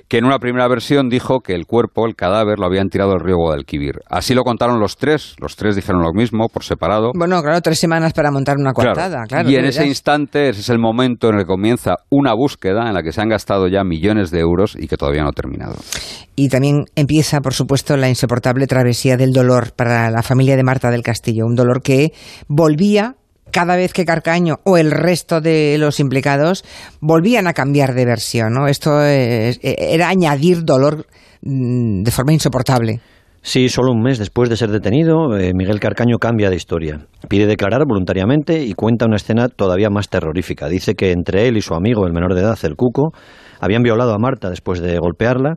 que 0.09 0.19
en 0.19 0.25
una 0.25 0.39
primera 0.39 0.67
versión 0.67 1.09
dijo 1.09 1.41
que 1.41 1.55
el 1.55 1.67
cuerpo, 1.67 2.07
el 2.07 2.17
cadáver, 2.17 2.59
lo 2.59 2.67
habían 2.67 2.89
tirado 2.89 3.13
al 3.13 3.21
río 3.21 3.37
Guadalquivir. 3.37 4.01
Así 4.09 4.35
lo 4.35 4.43
contaron 4.43 4.81
los 4.81 4.97
tres, 4.97 5.37
los 5.39 5.57
tres 5.57 5.77
dijeron 5.77 6.03
lo 6.03 6.13
mismo, 6.13 6.49
por 6.49 6.65
separado. 6.65 7.13
Bueno, 7.15 7.41
claro, 7.43 7.61
tres 7.61 7.79
semanas 7.79 8.13
para 8.13 8.31
montar 8.31 8.57
una 8.59 8.73
coartada, 8.73 9.25
claro. 9.29 9.49
y 9.49 9.55
en 9.55 9.67
ese 9.67 9.87
instante, 9.87 10.49
ese 10.49 10.61
es 10.61 10.69
el 10.69 10.79
momento 10.79 11.29
en 11.29 11.37
el 11.37 11.41
que 11.43 11.47
comienza 11.47 11.97
una 12.11 12.35
búsqueda 12.35 12.89
en 12.89 12.95
la 12.95 13.03
que 13.03 13.13
se 13.13 13.21
han 13.21 13.29
gastado 13.29 13.69
ya 13.69 13.85
millones 13.85 14.31
de 14.31 14.41
euros 14.41 14.77
y 14.77 14.89
que 14.89 14.97
todavía 14.97 15.23
no 15.23 15.29
ha 15.29 15.33
terminado. 15.33 15.77
Y 16.35 16.49
también 16.49 16.87
empieza, 16.97 17.41
por 17.41 17.55
supuesto, 17.55 17.97
la 17.97 18.09
insoportable 18.09 18.67
travesía 18.67 19.17
del 19.17 19.33
dolor 19.33 19.73
para 19.77 20.11
la 20.11 20.23
familia 20.23 20.57
de 20.57 20.63
Marta 20.65 20.91
del 20.91 21.03
Castillo. 21.03 21.47
Un 21.47 21.55
dolor 21.55 21.83
que 21.83 22.13
volvía 22.49 23.15
cada 23.51 23.77
vez 23.77 23.93
que 23.93 24.05
Carcaño 24.05 24.61
o 24.65 24.77
el 24.77 24.91
resto 24.91 25.41
de 25.41 25.77
los 25.79 26.01
implicados 26.01 26.65
volvían 27.01 27.47
a 27.47 27.53
cambiar 27.55 27.95
de 27.95 28.05
versión. 28.05 28.55
¿no? 28.55 28.69
Esto 28.69 29.03
es- 29.05 29.59
era 29.63 30.09
añadir 30.09 30.65
dolor 30.65 31.07
mm, 31.43 32.03
de 32.03 32.11
forma 32.11 32.33
insoportable. 32.33 33.01
Sí, 33.43 33.71
solo 33.71 33.93
un 33.93 34.03
mes 34.03 34.19
después 34.19 34.51
de 34.51 34.57
ser 34.57 34.71
detenido, 34.71 35.37
eh, 35.39 35.53
Miguel 35.55 35.81
Carcaño 35.81 36.19
cambia 36.19 36.51
de 36.51 36.57
historia. 36.57 37.07
Pide 37.29 37.47
declarar 37.47 37.85
voluntariamente 37.87 38.65
y 38.65 38.75
cuenta 38.75 39.07
una 39.07 39.17
escena 39.17 39.49
todavía 39.49 39.89
más 39.89 40.11
terrorífica. 40.11 40.69
Dice 40.69 40.95
que 40.95 41.13
entre 41.13 41.49
él 41.49 41.57
y 41.57 41.63
su 41.63 41.75
amigo, 41.75 42.07
el 42.07 42.13
menor 42.13 42.35
de 42.35 42.43
edad, 42.43 42.59
el 42.65 42.77
Cuco, 42.77 43.13
habían 43.61 43.83
violado 43.83 44.13
a 44.15 44.19
Marta 44.19 44.49
después 44.51 44.81
de 44.81 44.99
golpearla 44.99 45.55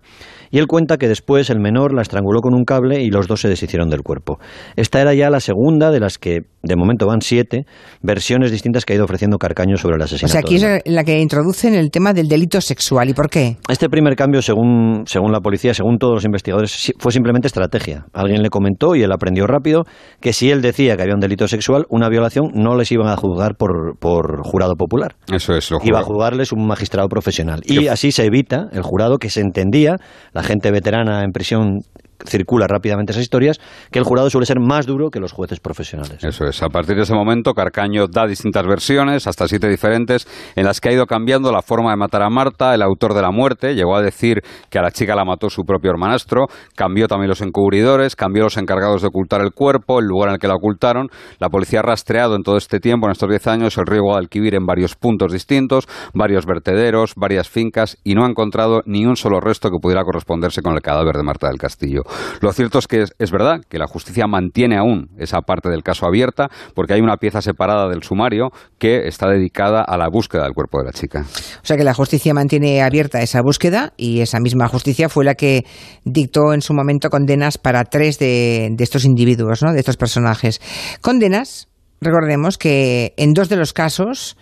y 0.51 0.59
él 0.59 0.67
cuenta 0.67 0.97
que 0.97 1.07
después 1.07 1.49
el 1.49 1.59
menor 1.59 1.93
la 1.93 2.01
estranguló 2.01 2.41
con 2.41 2.53
un 2.53 2.63
cable 2.63 3.01
y 3.01 3.09
los 3.09 3.27
dos 3.27 3.41
se 3.41 3.49
deshicieron 3.49 3.89
del 3.89 4.01
cuerpo. 4.01 4.39
Esta 4.75 5.01
era 5.01 5.13
ya 5.13 5.29
la 5.29 5.39
segunda 5.39 5.89
de 5.89 5.99
las 5.99 6.17
que 6.17 6.41
de 6.61 6.75
momento 6.75 7.07
van 7.07 7.21
siete 7.21 7.65
versiones 8.01 8.51
distintas 8.51 8.85
que 8.85 8.93
ha 8.93 8.95
ido 8.97 9.05
ofreciendo 9.05 9.37
Carcaño 9.37 9.77
sobre 9.77 9.95
el 9.95 10.01
O 10.01 10.05
asesinato. 10.05 10.31
sea, 10.33 10.41
aquí 10.41 10.55
es 10.55 10.81
la 10.85 11.03
que 11.03 11.19
introducen 11.19 11.75
el 11.75 11.91
tema 11.91 12.13
del 12.13 12.27
delito 12.27 12.61
sexual. 12.61 13.09
¿Y 13.09 13.13
por 13.13 13.29
qué? 13.29 13.57
este 13.69 13.89
primer 13.89 14.15
cambio, 14.15 14.41
según, 14.41 15.03
según 15.05 15.31
la 15.31 15.39
policía, 15.39 15.73
según 15.73 15.97
todos 15.97 16.15
los 16.15 16.25
investigadores, 16.25 16.93
fue 16.99 17.11
simplemente 17.11 17.47
estrategia. 17.77 18.05
Alguien 18.13 18.41
le 18.41 18.49
comentó 18.49 18.95
y 18.95 19.03
él 19.03 19.11
aprendió 19.11 19.47
rápido 19.47 19.83
que 20.19 20.33
si 20.33 20.51
él 20.51 20.61
decía 20.61 20.95
que 20.95 21.03
había 21.03 21.15
un 21.15 21.19
delito 21.19 21.47
sexual, 21.47 21.85
una 21.89 22.09
violación, 22.09 22.51
no 22.53 22.75
les 22.75 22.91
iban 22.91 23.07
a 23.07 23.15
juzgar 23.15 23.55
por, 23.55 23.97
por 23.99 24.43
jurado 24.43 24.75
popular. 24.75 25.15
Eso 25.31 25.53
es 25.53 25.69
lo 25.71 25.79
Iba 25.83 25.99
a 25.99 26.03
juzgarles 26.03 26.51
un 26.51 26.65
magistrado 26.65 27.07
profesional. 27.07 27.61
Que 27.61 27.73
Y 27.73 27.87
así 27.87 28.11
se 28.11 28.25
evita 28.25 28.67
el 28.71 28.81
jurado 28.81 29.17
que 29.17 29.29
se 29.29 29.41
entendía, 29.41 29.97
la 30.33 30.43
gente 30.43 30.71
veterana 30.71 31.23
en 31.23 31.31
prisión 31.31 31.79
circula 32.25 32.67
rápidamente 32.67 33.11
esas 33.11 33.23
historias, 33.23 33.59
que 33.91 33.99
el 33.99 34.05
jurado 34.05 34.29
suele 34.29 34.45
ser 34.45 34.59
más 34.59 34.85
duro 34.85 35.09
que 35.09 35.19
los 35.19 35.31
jueces 35.31 35.59
profesionales. 35.59 36.23
Eso 36.23 36.45
es. 36.45 36.61
A 36.63 36.69
partir 36.69 36.95
de 36.95 37.03
ese 37.03 37.13
momento, 37.13 37.53
Carcaño 37.53 38.07
da 38.07 38.25
distintas 38.27 38.65
versiones, 38.65 39.27
hasta 39.27 39.47
siete 39.47 39.67
diferentes, 39.67 40.27
en 40.55 40.65
las 40.65 40.81
que 40.81 40.89
ha 40.89 40.93
ido 40.93 41.05
cambiando 41.05 41.51
la 41.51 41.61
forma 41.61 41.91
de 41.91 41.97
matar 41.97 42.23
a 42.23 42.29
Marta. 42.29 42.73
El 42.73 42.81
autor 42.81 43.13
de 43.13 43.21
la 43.21 43.31
muerte 43.31 43.75
llegó 43.75 43.95
a 43.95 44.01
decir 44.01 44.41
que 44.69 44.79
a 44.79 44.81
la 44.81 44.91
chica 44.91 45.15
la 45.15 45.25
mató 45.25 45.49
su 45.49 45.63
propio 45.63 45.91
hermanastro. 45.91 46.47
Cambió 46.75 47.07
también 47.07 47.29
los 47.29 47.41
encubridores, 47.41 48.15
cambió 48.15 48.43
los 48.43 48.57
encargados 48.57 49.01
de 49.01 49.07
ocultar 49.07 49.41
el 49.41 49.51
cuerpo, 49.51 49.99
el 49.99 50.05
lugar 50.05 50.29
en 50.29 50.35
el 50.35 50.39
que 50.39 50.47
la 50.47 50.55
ocultaron. 50.55 51.09
La 51.39 51.49
policía 51.49 51.79
ha 51.79 51.83
rastreado 51.83 52.35
en 52.35 52.43
todo 52.43 52.57
este 52.57 52.79
tiempo, 52.79 53.07
en 53.07 53.11
estos 53.11 53.29
diez 53.29 53.45
años, 53.47 53.77
el 53.77 53.85
río 53.85 54.01
Guadalquivir 54.03 54.55
en 54.55 54.65
varios 54.65 54.95
puntos 54.95 55.31
distintos, 55.31 55.87
varios 56.13 56.45
vertederos, 56.45 57.13
varias 57.15 57.49
fincas, 57.49 57.97
y 58.03 58.15
no 58.15 58.25
ha 58.25 58.29
encontrado 58.29 58.81
ni 58.85 59.05
un 59.05 59.15
solo 59.15 59.39
resto 59.39 59.69
que 59.69 59.77
pudiera 59.81 60.03
corresponderse 60.03 60.61
con 60.61 60.73
el 60.73 60.81
cadáver 60.81 61.15
de 61.15 61.23
Marta 61.23 61.47
del 61.47 61.57
Castillo. 61.57 62.01
Lo 62.41 62.51
cierto 62.53 62.79
es 62.79 62.87
que 62.87 63.03
es, 63.17 63.31
verdad 63.31 63.61
que 63.69 63.77
la 63.77 63.87
justicia 63.87 64.27
mantiene 64.27 64.77
aún 64.77 65.09
esa 65.17 65.41
parte 65.41 65.69
del 65.69 65.83
caso 65.83 66.05
abierta, 66.05 66.49
porque 66.75 66.93
hay 66.93 67.01
una 67.01 67.17
pieza 67.17 67.41
separada 67.41 67.89
del 67.89 68.03
sumario 68.03 68.49
que 68.77 69.07
está 69.07 69.27
dedicada 69.27 69.81
a 69.81 69.97
la 69.97 70.09
búsqueda 70.09 70.43
del 70.43 70.53
cuerpo 70.53 70.79
de 70.79 70.85
la 70.85 70.91
chica. 70.91 71.21
O 71.21 71.65
sea 71.65 71.77
que 71.77 71.83
la 71.83 71.93
justicia 71.93 72.33
mantiene 72.33 72.81
abierta 72.81 73.21
esa 73.21 73.41
búsqueda 73.41 73.93
y 73.97 74.21
esa 74.21 74.39
misma 74.39 74.67
justicia 74.67 75.09
fue 75.09 75.25
la 75.25 75.35
que 75.35 75.65
dictó 76.03 76.53
en 76.53 76.61
su 76.61 76.73
momento 76.73 77.09
condenas 77.09 77.57
para 77.57 77.83
tres 77.83 78.19
de, 78.19 78.69
de 78.71 78.83
estos 78.83 79.05
individuos, 79.05 79.63
¿no? 79.63 79.73
de 79.73 79.79
estos 79.79 79.97
personajes. 79.97 80.61
Condenas, 81.01 81.67
recordemos 82.01 82.57
que 82.57 83.13
en 83.17 83.33
dos 83.33 83.49
de 83.49 83.55
los 83.55 83.73
casos 83.73 84.37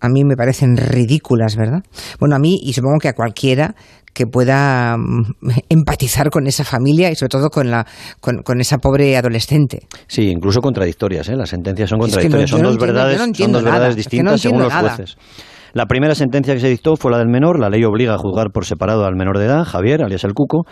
a 0.00 0.08
mí 0.08 0.24
me 0.24 0.36
parecen 0.36 0.76
ridículas, 0.76 1.56
¿verdad? 1.56 1.82
Bueno, 2.20 2.36
a 2.36 2.38
mí 2.38 2.58
y 2.62 2.72
supongo 2.72 2.98
que 3.00 3.08
a 3.08 3.14
cualquiera 3.14 3.74
que 4.12 4.26
pueda 4.26 4.96
mm, 4.96 5.22
empatizar 5.68 6.30
con 6.30 6.46
esa 6.46 6.64
familia 6.64 7.10
y 7.10 7.14
sobre 7.14 7.28
todo 7.30 7.50
con, 7.50 7.70
la, 7.70 7.86
con, 8.20 8.42
con 8.42 8.60
esa 8.60 8.78
pobre 8.78 9.16
adolescente. 9.16 9.86
Sí, 10.06 10.28
incluso 10.28 10.60
contradictorias, 10.60 11.28
¿eh? 11.28 11.36
las 11.36 11.50
sentencias 11.50 11.90
son 11.90 12.00
Es 12.02 12.16
que 12.16 12.28
no- 12.28 12.36
contradictorias, 12.38 12.50
son 12.50 12.62
no 12.62 12.68
dos 12.68 12.74
entiendo- 12.74 12.92
verdades, 12.94 13.18
no 13.18 13.24
son 13.24 13.84
dos 13.86 13.96
distintas 13.96 14.40
según 14.40 14.60
los 14.62 14.68
nada. 14.72 14.94
jueces. 14.96 15.16
La 15.74 15.86
primera 15.86 16.14
sentencia 16.14 16.54
que 16.54 16.60
se 16.60 16.68
dictó 16.68 16.96
fue 16.96 17.10
la 17.10 17.18
del 17.18 17.28
menor. 17.28 17.58
La 17.58 17.68
ley 17.68 17.84
obliga 17.84 18.14
a 18.14 18.18
juzgar 18.18 18.50
por 18.52 18.64
separado 18.64 19.04
al 19.04 19.16
menor 19.16 19.38
de 19.38 19.44
edad, 19.44 19.64
Javier, 19.64 20.02
alias 20.02 20.24
el 20.24 20.32
Cuco. 20.32 20.64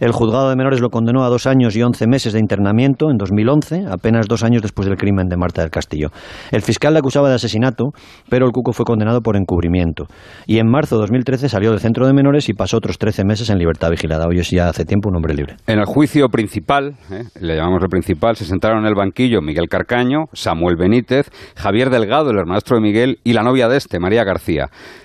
El 0.00 0.12
juzgado 0.12 0.48
de 0.48 0.56
menores 0.56 0.80
lo 0.80 0.90
condenó 0.90 1.24
a 1.24 1.28
dos 1.28 1.46
años 1.46 1.74
y 1.74 1.82
once 1.82 2.06
meses 2.06 2.32
de 2.32 2.38
internamiento 2.38 3.10
en 3.10 3.16
2011, 3.16 3.86
apenas 3.90 4.26
dos 4.28 4.44
años 4.44 4.62
después 4.62 4.86
del 4.86 4.96
crimen 4.96 5.26
de 5.26 5.36
Marta 5.36 5.62
del 5.62 5.70
Castillo. 5.70 6.10
El 6.52 6.62
fiscal 6.62 6.92
le 6.92 7.00
acusaba 7.00 7.28
de 7.28 7.34
asesinato, 7.34 7.86
pero 8.30 8.46
el 8.46 8.52
Cuco 8.52 8.72
fue 8.72 8.84
condenado 8.84 9.22
por 9.22 9.36
encubrimiento. 9.36 10.04
Y 10.46 10.58
en 10.58 10.70
marzo 10.70 10.94
de 10.96 11.00
2013 11.00 11.48
salió 11.48 11.70
del 11.70 11.80
centro 11.80 12.06
de 12.06 12.12
menores 12.12 12.48
y 12.48 12.54
pasó 12.54 12.76
otros 12.76 12.96
13 12.98 13.24
meses 13.24 13.50
en 13.50 13.58
libertad 13.58 13.90
vigilada. 13.90 14.26
Hoy 14.28 14.38
es 14.38 14.50
ya 14.50 14.68
hace 14.68 14.84
tiempo 14.84 15.08
un 15.08 15.16
hombre 15.16 15.34
libre. 15.34 15.56
En 15.66 15.80
el 15.80 15.84
juicio 15.84 16.28
principal, 16.28 16.94
¿eh? 17.10 17.24
le 17.40 17.56
llamamos 17.56 17.82
el 17.82 17.88
principal, 17.88 18.36
se 18.36 18.44
sentaron 18.44 18.80
en 18.80 18.86
el 18.86 18.94
banquillo 18.94 19.42
Miguel 19.42 19.68
Carcaño, 19.68 20.26
Samuel 20.32 20.76
Benítez, 20.76 21.28
Javier 21.56 21.90
Delgado, 21.90 22.30
el 22.30 22.38
hermanastro 22.38 22.76
de 22.76 22.82
Miguel, 22.82 23.18
y 23.24 23.32
la 23.32 23.42
novia 23.42 23.68
de 23.68 23.76
este, 23.76 23.98
María 23.98 24.22
García. 24.22 24.37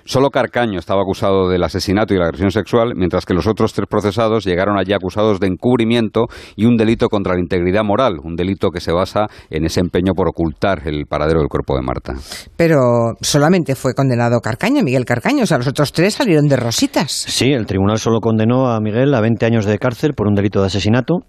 Solo 0.06 0.30
Carcaño 0.30 0.80
estaba 0.80 1.02
acusado 1.02 1.50
del 1.50 1.63
asesinato 1.63 2.13
y 2.13 2.18
la 2.18 2.25
agresión 2.25 2.52
sexual, 2.52 2.94
mientras 2.96 3.25
que 3.25 3.34
los 3.34 3.48
otros 3.48 3.74
tres 3.74 3.88
procesados 3.90 4.46
llegaron 4.46 4.78
allí 4.78 4.94
acusados 4.94 5.40
de 5.40 5.48
encubrimiento 5.48 6.25
y 6.56 6.66
un 6.66 6.78
delito 6.78 7.08
contra 7.10 7.34
la 7.34 7.40
integridad 7.40 7.84
moral, 7.84 8.18
un 8.24 8.36
delito 8.36 8.70
que 8.70 8.80
se 8.80 8.92
basa 8.92 9.28
en 9.50 9.66
ese 9.66 9.80
empeño 9.80 10.13
por 10.13 10.28
ocultar 10.28 10.88
el 10.88 11.06
paradero 11.08 11.40
del 11.40 11.50
cuerpo 11.50 11.75
de 11.75 11.82
Marta. 11.82 12.13
Pero 12.56 13.13
solamente 13.22 13.75
fue 13.75 13.94
condenado 13.94 14.40
Carcaño, 14.40 14.84
Miguel 14.84 15.06
Carcaño, 15.06 15.44
o 15.44 15.46
sea, 15.46 15.58
los 15.58 15.68
otros 15.68 15.92
tres 15.94 16.16
salieron 16.16 16.48
de 16.48 16.58
rositas. 16.58 17.12
Sí, 17.12 17.52
el 17.52 17.66
tribunal 17.66 17.98
solo 17.98 18.20
condenó 18.20 18.72
a 18.72 18.80
Miguel 18.80 19.13
a 19.13 19.22
20 19.22 19.46
años 19.46 19.66
de 19.66 19.78
cárcel 19.78 20.13
por 20.13 20.28
un 20.28 20.36
delito 20.36 20.60
de 20.62 20.68
asesinato. 20.68 21.20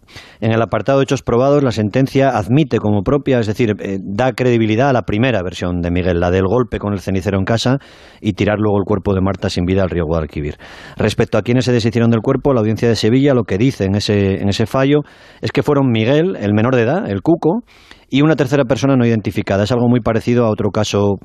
En 0.41 0.53
el 0.53 0.63
apartado 0.63 0.99
de 0.99 1.05
hechos 1.05 1.23
probados, 1.23 1.63
la 1.63 1.73
sentencia 1.73 2.31
admite 2.31 2.79
como 2.79 3.03
propia, 3.03 3.39
es 3.39 3.47
decir, 3.47 3.75
eh, 3.79 3.99
da 4.03 4.33
credibilidad 4.33 4.91
a 4.91 4.93
la 4.93 5.03
primera 5.03 5.43
versión 5.43 5.81
de 5.81 5.91
Miguel, 5.91 6.21
la 6.21 6.31
del 6.31 6.47
golpe 6.47 6.79
con 6.79 6.93
el 6.93 7.01
cenicero 7.01 7.39
en 7.39 7.45
casa 7.45 7.79
y 8.21 8.33
tirar 8.33 8.59
luego 8.59 8.79
el 8.79 8.85
cuerpo 8.85 9.15
de 9.15 9.21
Marta 9.21 9.51
sin 9.51 9.65
vida 9.65 9.83
al 9.83 9.91
río 9.91 10.05
Guadalquivir. 10.07 10.57
Respecto 10.97 11.39
a 11.39 11.43
quienes 11.43 11.65
se 11.65 11.73
deshicieron 11.73 12.11
del 12.11 12.21
cuerpo, 12.21 12.53
la 12.53 12.61
audiencia 12.61 12.89
de 12.89 12.97
Sevilla 12.97 13.35
lo 13.35 13.45
que 13.45 13.59
dice 13.59 13.85
en 13.85 13.95
ese, 13.95 14.41
en 14.41 14.49
ese 14.49 14.67
fallo 14.67 15.01
es 15.41 15.53
que 15.53 15.63
fueron 15.63 15.91
Miguel, 15.91 16.37
el 16.37 16.55
menor 16.55 16.75
de 16.75 16.83
edad, 16.83 17.11
el 17.11 17.23
cuco, 17.23 17.63
y 18.09 18.23
una 18.23 18.37
tercera 18.37 18.65
persona 18.65 18.97
no 18.97 19.07
identificada. 19.07 19.65
Es 19.65 19.73
algo 19.73 19.89
muy 19.89 20.01
parecido 20.01 20.47
a 20.47 20.51
otro 20.51 20.71
caso 20.71 21.17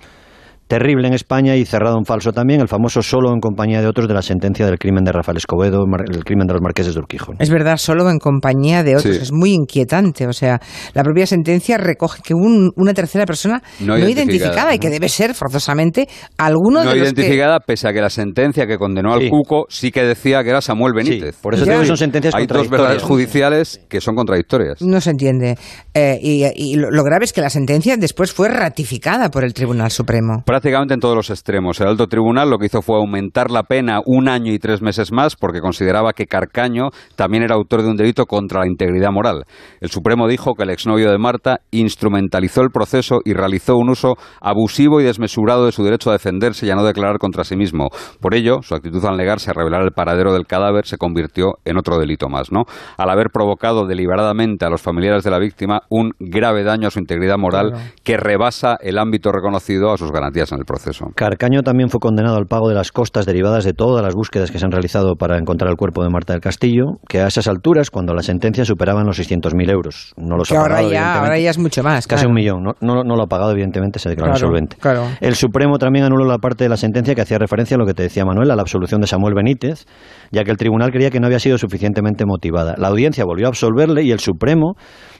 terrible 0.69 1.07
en 1.07 1.13
España 1.15 1.55
y 1.57 1.65
cerrado 1.65 1.97
en 1.97 2.05
falso 2.05 2.31
también, 2.31 2.61
el 2.61 2.67
famoso 2.67 3.01
solo 3.01 3.33
en 3.33 3.39
compañía 3.39 3.81
de 3.81 3.87
otros 3.87 4.07
de 4.07 4.13
la 4.13 4.21
sentencia 4.21 4.65
del 4.67 4.77
crimen 4.77 5.03
de 5.03 5.11
Rafael 5.11 5.35
Escobedo, 5.37 5.83
el 6.07 6.23
crimen 6.23 6.45
de 6.47 6.53
los 6.53 6.61
marqueses 6.61 6.93
de 6.93 6.99
Urquijo. 6.99 7.33
Es 7.39 7.49
verdad, 7.49 7.75
solo 7.77 8.07
en 8.09 8.19
compañía 8.19 8.83
de 8.83 8.95
otros. 8.95 9.15
Sí. 9.15 9.21
Es 9.23 9.31
muy 9.33 9.51
inquietante. 9.53 10.27
O 10.27 10.31
sea, 10.33 10.61
la 10.93 11.03
propia 11.03 11.25
sentencia 11.25 11.77
recoge 11.77 12.21
que 12.23 12.33
un- 12.35 12.71
una 12.75 12.93
tercera 12.93 13.25
persona 13.25 13.61
No 13.79 13.87
no, 13.87 13.97
identificada. 13.97 14.13
identificada, 14.29 14.75
y 14.75 14.79
que 14.79 14.89
debe 14.91 15.09
ser 15.09 15.33
forzosamente 15.33 16.07
alguno 16.37 16.83
No 16.83 16.91
de 16.91 16.97
los 16.99 17.09
que... 17.13 17.15
identificada, 17.21 17.59
pese 17.61 17.87
a 17.87 17.93
que 17.93 18.01
la 18.01 18.09
sentencia 18.11 18.67
que 18.67 18.77
condenó 18.77 19.11
al 19.13 19.21
Sí. 19.21 19.29
Cuco 19.29 19.65
sí 19.69 19.91
que 19.91 20.03
decía 20.03 20.43
que 20.43 20.51
era 20.51 20.61
Samuel 20.61 20.93
Benítez. 20.93 21.35
Sí, 21.35 21.41
por 21.41 21.55
eso 21.55 21.65
Ya. 21.65 21.71
digo 21.71 21.81
que 21.81 21.87
son 21.87 21.97
sentencias 21.97 22.35
Hay 22.35 22.45
dos 22.45 22.69
verdades 22.69 23.01
judiciales 23.01 23.81
que 23.89 23.99
son 24.01 24.13
contradictorias. 24.15 24.81
No 24.81 25.01
se 25.01 25.09
entiende. 25.09 25.57
Eh, 25.95 26.19
y 26.21 26.45
y 26.55 26.75
lo, 26.75 26.91
lo 26.91 27.03
grave 27.03 27.25
es 27.25 27.33
que 27.33 27.41
la 27.41 27.49
sentencia 27.49 27.97
después 27.97 28.31
fue 28.31 28.49
ratificada 28.49 29.29
por 29.29 29.43
el 29.43 29.53
Tribunal 29.53 29.89
Supremo. 29.91 30.43
Prácticamente 30.59 30.93
en 30.93 30.99
todos 30.99 31.15
los 31.15 31.29
extremos. 31.29 31.79
El 31.79 31.87
alto 31.87 32.07
tribunal 32.07 32.49
lo 32.49 32.57
que 32.57 32.65
hizo 32.65 32.81
fue 32.81 32.97
aumentar 32.97 33.49
la 33.49 33.63
pena 33.63 34.01
un 34.05 34.27
año 34.27 34.51
y 34.51 34.59
tres 34.59 34.81
meses 34.81 35.13
más 35.13 35.37
porque 35.37 35.61
consideraba 35.61 36.11
que 36.11 36.25
Carcaño 36.25 36.89
también 37.15 37.43
era 37.43 37.55
autor 37.55 37.81
de 37.81 37.87
un 37.87 37.95
delito 37.95 38.25
contra 38.25 38.59
la 38.59 38.67
integridad 38.67 39.09
moral. 39.09 39.45
El 39.79 39.89
Supremo 39.89 40.27
dijo 40.27 40.55
que 40.55 40.63
el 40.63 40.71
exnovio 40.71 41.11
de 41.11 41.17
Marta 41.17 41.61
instrumentalizó 41.71 42.61
el 42.61 42.71
proceso 42.71 43.19
y 43.23 43.31
realizó 43.31 43.77
un 43.77 43.91
uso 43.91 44.15
abusivo 44.41 44.99
y 44.99 45.05
desmesurado 45.05 45.65
de 45.65 45.71
su 45.71 45.81
derecho 45.81 46.09
a 46.09 46.13
defenderse 46.13 46.65
y 46.65 46.71
a 46.71 46.75
no 46.75 46.83
declarar 46.83 47.19
contra 47.19 47.45
sí 47.45 47.55
mismo. 47.55 47.87
Por 48.19 48.35
ello, 48.35 48.61
su 48.61 48.75
actitud 48.75 49.05
al 49.05 49.15
negarse 49.15 49.51
a 49.51 49.53
revelar 49.53 49.83
el 49.83 49.93
paradero 49.93 50.33
del 50.33 50.45
cadáver 50.45 50.85
se 50.85 50.97
convirtió 50.97 51.53
en 51.63 51.77
otro 51.77 51.97
delito 51.97 52.27
más, 52.27 52.51
¿no? 52.51 52.63
Al 52.97 53.09
haber 53.09 53.27
provocado 53.31 53.87
deliberadamente 53.87 54.65
a 54.65 54.69
los 54.69 54.81
familiares 54.81 55.23
de 55.23 55.31
la 55.31 55.39
víctima 55.39 55.83
un 55.89 56.11
grave 56.19 56.65
daño 56.65 56.89
a 56.89 56.91
su 56.91 56.99
integridad 56.99 57.37
moral 57.37 57.93
que 58.03 58.17
rebasa 58.17 58.75
el 58.81 58.97
ámbito 58.97 59.31
reconocido 59.31 59.93
a 59.93 59.97
sus 59.97 60.11
garantías 60.11 60.48
en 60.51 60.59
el 60.59 60.65
proceso. 60.65 61.05
Carcaño 61.15 61.61
también 61.63 61.89
fue 61.89 61.99
condenado 61.99 62.37
al 62.37 62.45
pago 62.45 62.69
de 62.69 62.75
las 62.75 62.91
costas 62.91 63.25
derivadas 63.25 63.63
de 63.63 63.73
todas 63.73 64.03
las 64.03 64.15
búsquedas 64.15 64.51
que 64.51 64.59
se 64.59 64.65
han 64.65 64.71
realizado 64.71 65.15
para 65.15 65.37
encontrar 65.37 65.69
el 65.71 65.77
cuerpo 65.77 66.03
de 66.03 66.09
Marta 66.09 66.33
del 66.33 66.41
Castillo, 66.41 66.97
que 67.07 67.21
a 67.21 67.27
esas 67.27 67.47
alturas, 67.47 67.89
cuando 67.89 68.13
la 68.13 68.21
sentencia 68.23 68.65
superaban 68.65 69.05
los 69.05 69.19
600.000 69.19 69.69
euros. 69.71 70.13
No 70.17 70.37
los 70.37 70.47
Que 70.49 70.55
ha 70.55 70.59
ahora 70.61 70.75
pagado, 70.75 70.91
ya, 70.93 71.19
ahora 71.19 71.39
ya 71.39 71.49
es 71.49 71.57
mucho 71.57 71.83
más. 71.83 72.07
Casi 72.07 72.21
claro. 72.21 72.29
un 72.29 72.35
millón. 72.35 72.63
No, 72.63 72.73
no, 72.81 73.03
no 73.03 73.15
lo 73.15 73.23
ha 73.23 73.27
pagado, 73.27 73.51
evidentemente, 73.51 73.99
se 73.99 74.09
declara 74.09 74.33
Claro, 74.33 74.47
insolvente. 74.47 74.77
claro. 74.79 75.05
El 75.21 75.35
Supremo 75.35 75.77
también 75.77 76.05
anuló 76.05 76.25
la 76.25 76.37
parte 76.37 76.63
de 76.63 76.69
la 76.69 76.77
sentencia 76.77 77.15
que 77.15 77.21
hacía 77.21 77.37
referencia 77.37 77.75
a 77.75 77.77
lo 77.79 77.85
que 77.85 77.93
te 77.93 78.03
decía 78.03 78.25
Manuel, 78.25 78.51
a 78.51 78.55
la 78.55 78.61
absolución 78.61 79.01
de 79.01 79.07
Samuel 79.07 79.33
Benítez, 79.35 79.85
ya 80.31 80.43
que 80.43 80.51
el 80.51 80.57
tribunal 80.57 80.91
creía 80.91 81.09
que 81.09 81.19
no 81.19 81.27
había 81.27 81.39
sido 81.39 81.57
suficientemente 81.57 82.25
motivada. 82.25 82.75
La 82.77 82.87
audiencia 82.89 83.23
volvió 83.25 83.47
a 83.47 83.49
absolverle 83.49 84.03
y 84.03 84.11
el 84.11 84.19
Supremo 84.19 84.75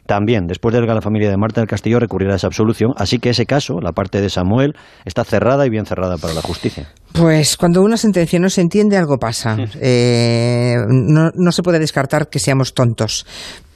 también, 0.05 0.47
después 0.47 0.73
de 0.73 0.81
que 0.81 0.87
la 0.87 1.01
familia 1.01 1.29
de 1.29 1.37
Marta 1.37 1.61
del 1.61 1.67
Castillo 1.67 1.99
recurriera 1.99 2.33
a 2.33 2.37
esa 2.37 2.47
absolución. 2.47 2.93
Así 2.97 3.19
que 3.19 3.29
ese 3.29 3.45
caso, 3.45 3.79
la 3.79 3.91
parte 3.91 4.21
de 4.21 4.29
Samuel, 4.29 4.73
está 5.05 5.18
cerrada 5.23 5.65
y 5.65 5.69
bien 5.69 5.85
cerrada 5.85 6.17
para 6.17 6.33
la 6.33 6.41
justicia. 6.41 6.87
Pues 7.13 7.57
cuando 7.57 7.81
una 7.81 7.97
sentencia 7.97 8.39
no 8.39 8.49
se 8.49 8.61
entiende, 8.61 8.97
algo 8.97 9.17
pasa. 9.17 9.57
Eh, 9.79 10.75
no, 10.87 11.31
no 11.33 11.51
se 11.51 11.63
puede 11.63 11.79
descartar 11.79 12.29
que 12.29 12.39
seamos 12.39 12.73
tontos, 12.73 13.25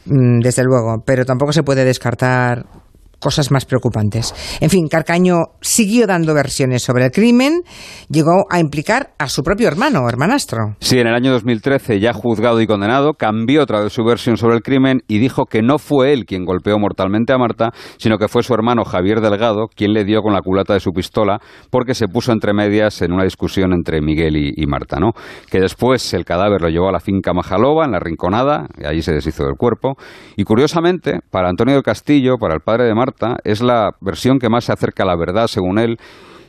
mm, 0.06 0.40
desde 0.40 0.64
luego, 0.64 1.04
pero 1.06 1.26
tampoco 1.26 1.54
se 1.54 1.64
puede 1.64 1.84
descartar 1.84 2.66
cosas 3.24 3.52
más 3.52 3.66
preocupantes. 3.66 4.34
En 4.62 4.70
fin, 4.70 4.88
Carcaño 4.88 5.38
siguió 5.62 6.06
dando 6.06 6.34
versiones 6.34 6.84
sobre 6.84 7.06
el 7.06 7.12
crimen, 7.12 7.62
llegó 8.10 8.46
a 8.50 8.60
implicar 8.60 9.14
a 9.18 9.28
su 9.30 9.42
propio 9.42 9.68
hermano 9.68 10.08
hermanastro. 10.08 10.76
Sí, 10.80 11.00
en 11.00 11.08
el 11.08 11.16
año 11.16 11.32
2013, 11.32 12.00
ya 12.00 12.14
juzgado 12.14 12.62
y 12.62 12.68
condenado, 12.68 13.14
cambió 13.14 13.64
otra 13.64 13.82
vez 13.82 13.94
su 13.94 14.04
versión 14.04 14.38
sobre 14.38 14.56
el 14.56 14.62
crimen 14.62 15.00
y 15.08 15.20
dijo 15.20 15.46
que 15.46 15.62
no 15.62 15.80
fue 15.80 16.14
él 16.14 16.26
quien 16.26 16.46
golpeó 16.46 16.78
mortalmente 16.78 17.34
a 17.34 17.38
Marta, 17.38 17.72
sino 17.98 18.18
que 18.18 18.28
fue 18.28 18.44
su 18.44 18.54
hermano 18.54 18.84
Javier 18.84 19.22
Delgado 19.22 19.68
quien 19.74 19.94
le 19.94 20.04
dio 20.04 20.22
con 20.22 20.34
la 20.34 20.42
culata 20.42 20.74
de 20.74 20.80
su 20.80 20.92
pistola 20.92 21.40
porque 21.70 21.96
se 21.96 22.08
puso 22.08 22.32
entre 22.32 22.54
medias 22.54 23.02
en 23.02 23.14
una 23.14 23.24
discusión 23.24 23.74
entre 23.74 24.02
Miguel 24.02 24.36
y, 24.36 24.52
y 24.56 24.66
Marta, 24.68 25.00
¿no? 25.00 25.12
Que 25.50 25.60
después 25.60 26.14
el 26.14 26.26
cadáver 26.26 26.62
lo 26.62 26.70
llevó 26.70 26.90
a 26.90 26.92
la 26.92 27.00
finca 27.00 27.34
Majaloba, 27.34 27.86
en 27.86 27.92
la 27.92 28.00
Rinconada, 28.00 28.68
y 28.78 28.86
allí 28.86 29.02
se 29.02 29.14
deshizo 29.14 29.46
del 29.46 29.56
cuerpo. 29.56 29.96
Y 30.36 30.44
curiosamente, 30.44 31.20
para 31.32 31.50
Antonio 31.50 31.76
del 31.76 31.84
Castillo, 31.84 32.38
para 32.38 32.56
el 32.56 32.62
padre 32.62 32.86
de 32.86 32.96
Marta, 32.96 33.13
es 33.44 33.62
la 33.62 33.92
versión 34.02 34.40
que 34.40 34.50
más 34.50 34.66
se 34.66 34.74
acerca 34.74 35.04
a 35.04 35.08
la 35.08 35.16
verdad, 35.16 35.48
según 35.48 35.80
él, 35.80 35.98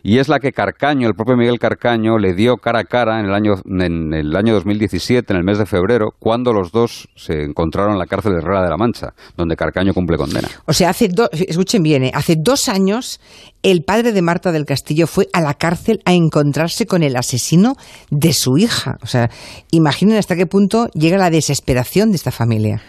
y 0.06 0.18
es 0.18 0.28
la 0.28 0.38
que 0.38 0.52
Carcaño, 0.52 1.08
el 1.08 1.14
propio 1.14 1.34
Miguel 1.34 1.58
Carcaño, 1.58 2.18
le 2.18 2.34
dio 2.34 2.56
cara 2.56 2.80
a 2.80 2.84
cara 2.84 3.20
en 3.20 3.24
el 3.24 3.32
año, 3.32 3.54
en 3.64 4.12
el 4.12 4.36
año 4.36 4.52
2017, 4.52 5.32
en 5.32 5.38
el 5.38 5.44
mes 5.44 5.56
de 5.56 5.64
febrero, 5.64 6.10
cuando 6.18 6.52
los 6.52 6.72
dos 6.72 7.08
se 7.16 7.42
encontraron 7.42 7.94
en 7.94 7.98
la 7.98 8.04
cárcel 8.04 8.32
de 8.32 8.38
Herrera 8.40 8.62
de 8.62 8.68
la 8.68 8.76
Mancha, 8.76 9.14
donde 9.34 9.56
Carcaño 9.56 9.94
cumple 9.94 10.18
condena. 10.18 10.48
O 10.66 10.74
sea, 10.74 10.90
hace 10.90 11.08
dos, 11.08 11.30
escuchen 11.32 11.82
bien, 11.82 12.04
¿eh? 12.04 12.10
hace 12.12 12.36
dos 12.38 12.68
años 12.68 13.18
el 13.62 13.82
padre 13.82 14.12
de 14.12 14.20
Marta 14.20 14.52
del 14.52 14.66
Castillo 14.66 15.06
fue 15.06 15.28
a 15.32 15.40
la 15.40 15.54
cárcel 15.54 16.00
a 16.04 16.12
encontrarse 16.12 16.84
con 16.84 17.02
el 17.02 17.16
asesino 17.16 17.76
de 18.10 18.34
su 18.34 18.58
hija. 18.58 18.98
O 19.00 19.06
sea, 19.06 19.30
imaginen 19.70 20.18
hasta 20.18 20.36
qué 20.36 20.44
punto 20.44 20.88
llega 20.88 21.16
la 21.16 21.30
desesperación 21.30 22.10
de 22.10 22.16
esta 22.16 22.30
familia. 22.30 22.82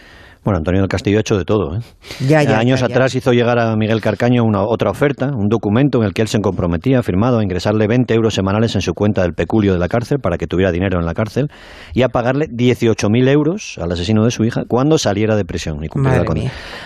Bueno, 0.46 0.58
Antonio 0.58 0.80
del 0.80 0.88
Castillo 0.88 1.18
ha 1.18 1.20
hecho 1.22 1.36
de 1.36 1.44
todo. 1.44 1.74
¿eh? 1.76 1.80
Ya, 2.26 2.40
ya, 2.44 2.58
Años 2.60 2.78
ya, 2.78 2.86
atrás 2.86 3.14
hizo 3.16 3.32
llegar 3.32 3.58
a 3.58 3.74
Miguel 3.74 4.00
Carcaño 4.00 4.44
una 4.44 4.62
otra 4.62 4.90
oferta, 4.90 5.26
un 5.36 5.48
documento 5.48 5.98
en 5.98 6.04
el 6.04 6.14
que 6.14 6.22
él 6.22 6.28
se 6.28 6.40
comprometía, 6.40 7.02
firmado, 7.02 7.40
a 7.40 7.42
ingresarle 7.42 7.88
20 7.88 8.14
euros 8.14 8.32
semanales 8.32 8.76
en 8.76 8.80
su 8.80 8.94
cuenta 8.94 9.22
del 9.22 9.32
peculio 9.32 9.72
de 9.72 9.80
la 9.80 9.88
cárcel 9.88 10.18
para 10.20 10.38
que 10.38 10.46
tuviera 10.46 10.70
dinero 10.70 11.00
en 11.00 11.04
la 11.04 11.14
cárcel 11.14 11.48
y 11.94 12.02
a 12.02 12.08
pagarle 12.10 12.46
18.000 12.46 13.28
euros 13.28 13.76
al 13.82 13.90
asesino 13.90 14.24
de 14.24 14.30
su 14.30 14.44
hija 14.44 14.62
cuando 14.68 14.98
saliera 14.98 15.34
de 15.34 15.44
prisión 15.44 15.82
y 15.82 15.88
cumpliera 15.88 16.24
con. 16.24 16.36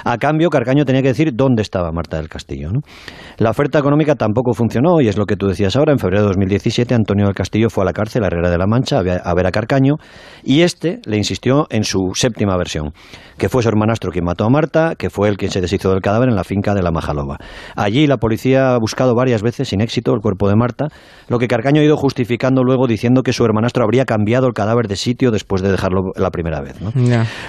A 0.04 0.16
cambio, 0.16 0.48
Carcaño 0.48 0.86
tenía 0.86 1.02
que 1.02 1.08
decir 1.08 1.32
dónde 1.34 1.60
estaba 1.60 1.92
Marta 1.92 2.16
del 2.16 2.30
Castillo. 2.30 2.70
¿no? 2.72 2.80
La 3.36 3.50
oferta 3.50 3.78
económica 3.78 4.14
tampoco 4.14 4.54
funcionó 4.54 5.02
y 5.02 5.08
es 5.08 5.18
lo 5.18 5.26
que 5.26 5.36
tú 5.36 5.48
decías 5.48 5.76
ahora. 5.76 5.92
En 5.92 5.98
febrero 5.98 6.22
de 6.22 6.28
2017, 6.28 6.94
Antonio 6.94 7.26
del 7.26 7.34
Castillo 7.34 7.68
fue 7.68 7.82
a 7.82 7.84
la 7.84 7.92
cárcel 7.92 8.24
a 8.24 8.28
Herrera 8.28 8.48
de 8.48 8.56
la 8.56 8.66
Mancha 8.66 8.98
a 8.98 9.02
ver- 9.02 9.20
a 9.22 9.34
ver 9.34 9.46
a 9.46 9.50
Carcaño 9.50 9.96
y 10.42 10.62
este 10.62 11.00
le 11.04 11.18
insistió 11.18 11.66
en 11.68 11.84
su 11.84 12.12
séptima 12.14 12.56
versión, 12.56 12.92
que 13.36 13.49
fue 13.50 13.62
su 13.62 13.68
hermanastro 13.68 14.10
quien 14.10 14.24
mató 14.24 14.44
a 14.44 14.48
Marta, 14.48 14.94
que 14.96 15.10
fue 15.10 15.28
el 15.28 15.36
quien 15.36 15.50
se 15.50 15.60
deshizo 15.60 15.90
del 15.90 16.00
cadáver 16.00 16.28
en 16.28 16.36
la 16.36 16.44
finca 16.44 16.72
de 16.72 16.82
la 16.82 16.92
Majaloba. 16.92 17.36
Allí 17.76 18.06
la 18.06 18.16
policía 18.16 18.74
ha 18.74 18.78
buscado 18.78 19.14
varias 19.14 19.42
veces 19.42 19.68
sin 19.68 19.80
éxito 19.80 20.14
el 20.14 20.20
cuerpo 20.20 20.48
de 20.48 20.54
Marta, 20.54 20.86
lo 21.28 21.38
que 21.38 21.48
Carcaño 21.48 21.80
ha 21.80 21.84
ido 21.84 21.96
justificando 21.96 22.62
luego 22.62 22.86
diciendo 22.86 23.22
que 23.22 23.32
su 23.32 23.44
hermanastro 23.44 23.82
habría 23.82 24.04
cambiado 24.04 24.46
el 24.46 24.52
cadáver 24.52 24.86
de 24.86 24.94
sitio 24.96 25.30
después 25.32 25.62
de 25.62 25.70
dejarlo 25.70 26.12
la 26.14 26.30
primera 26.30 26.60
vez. 26.60 26.76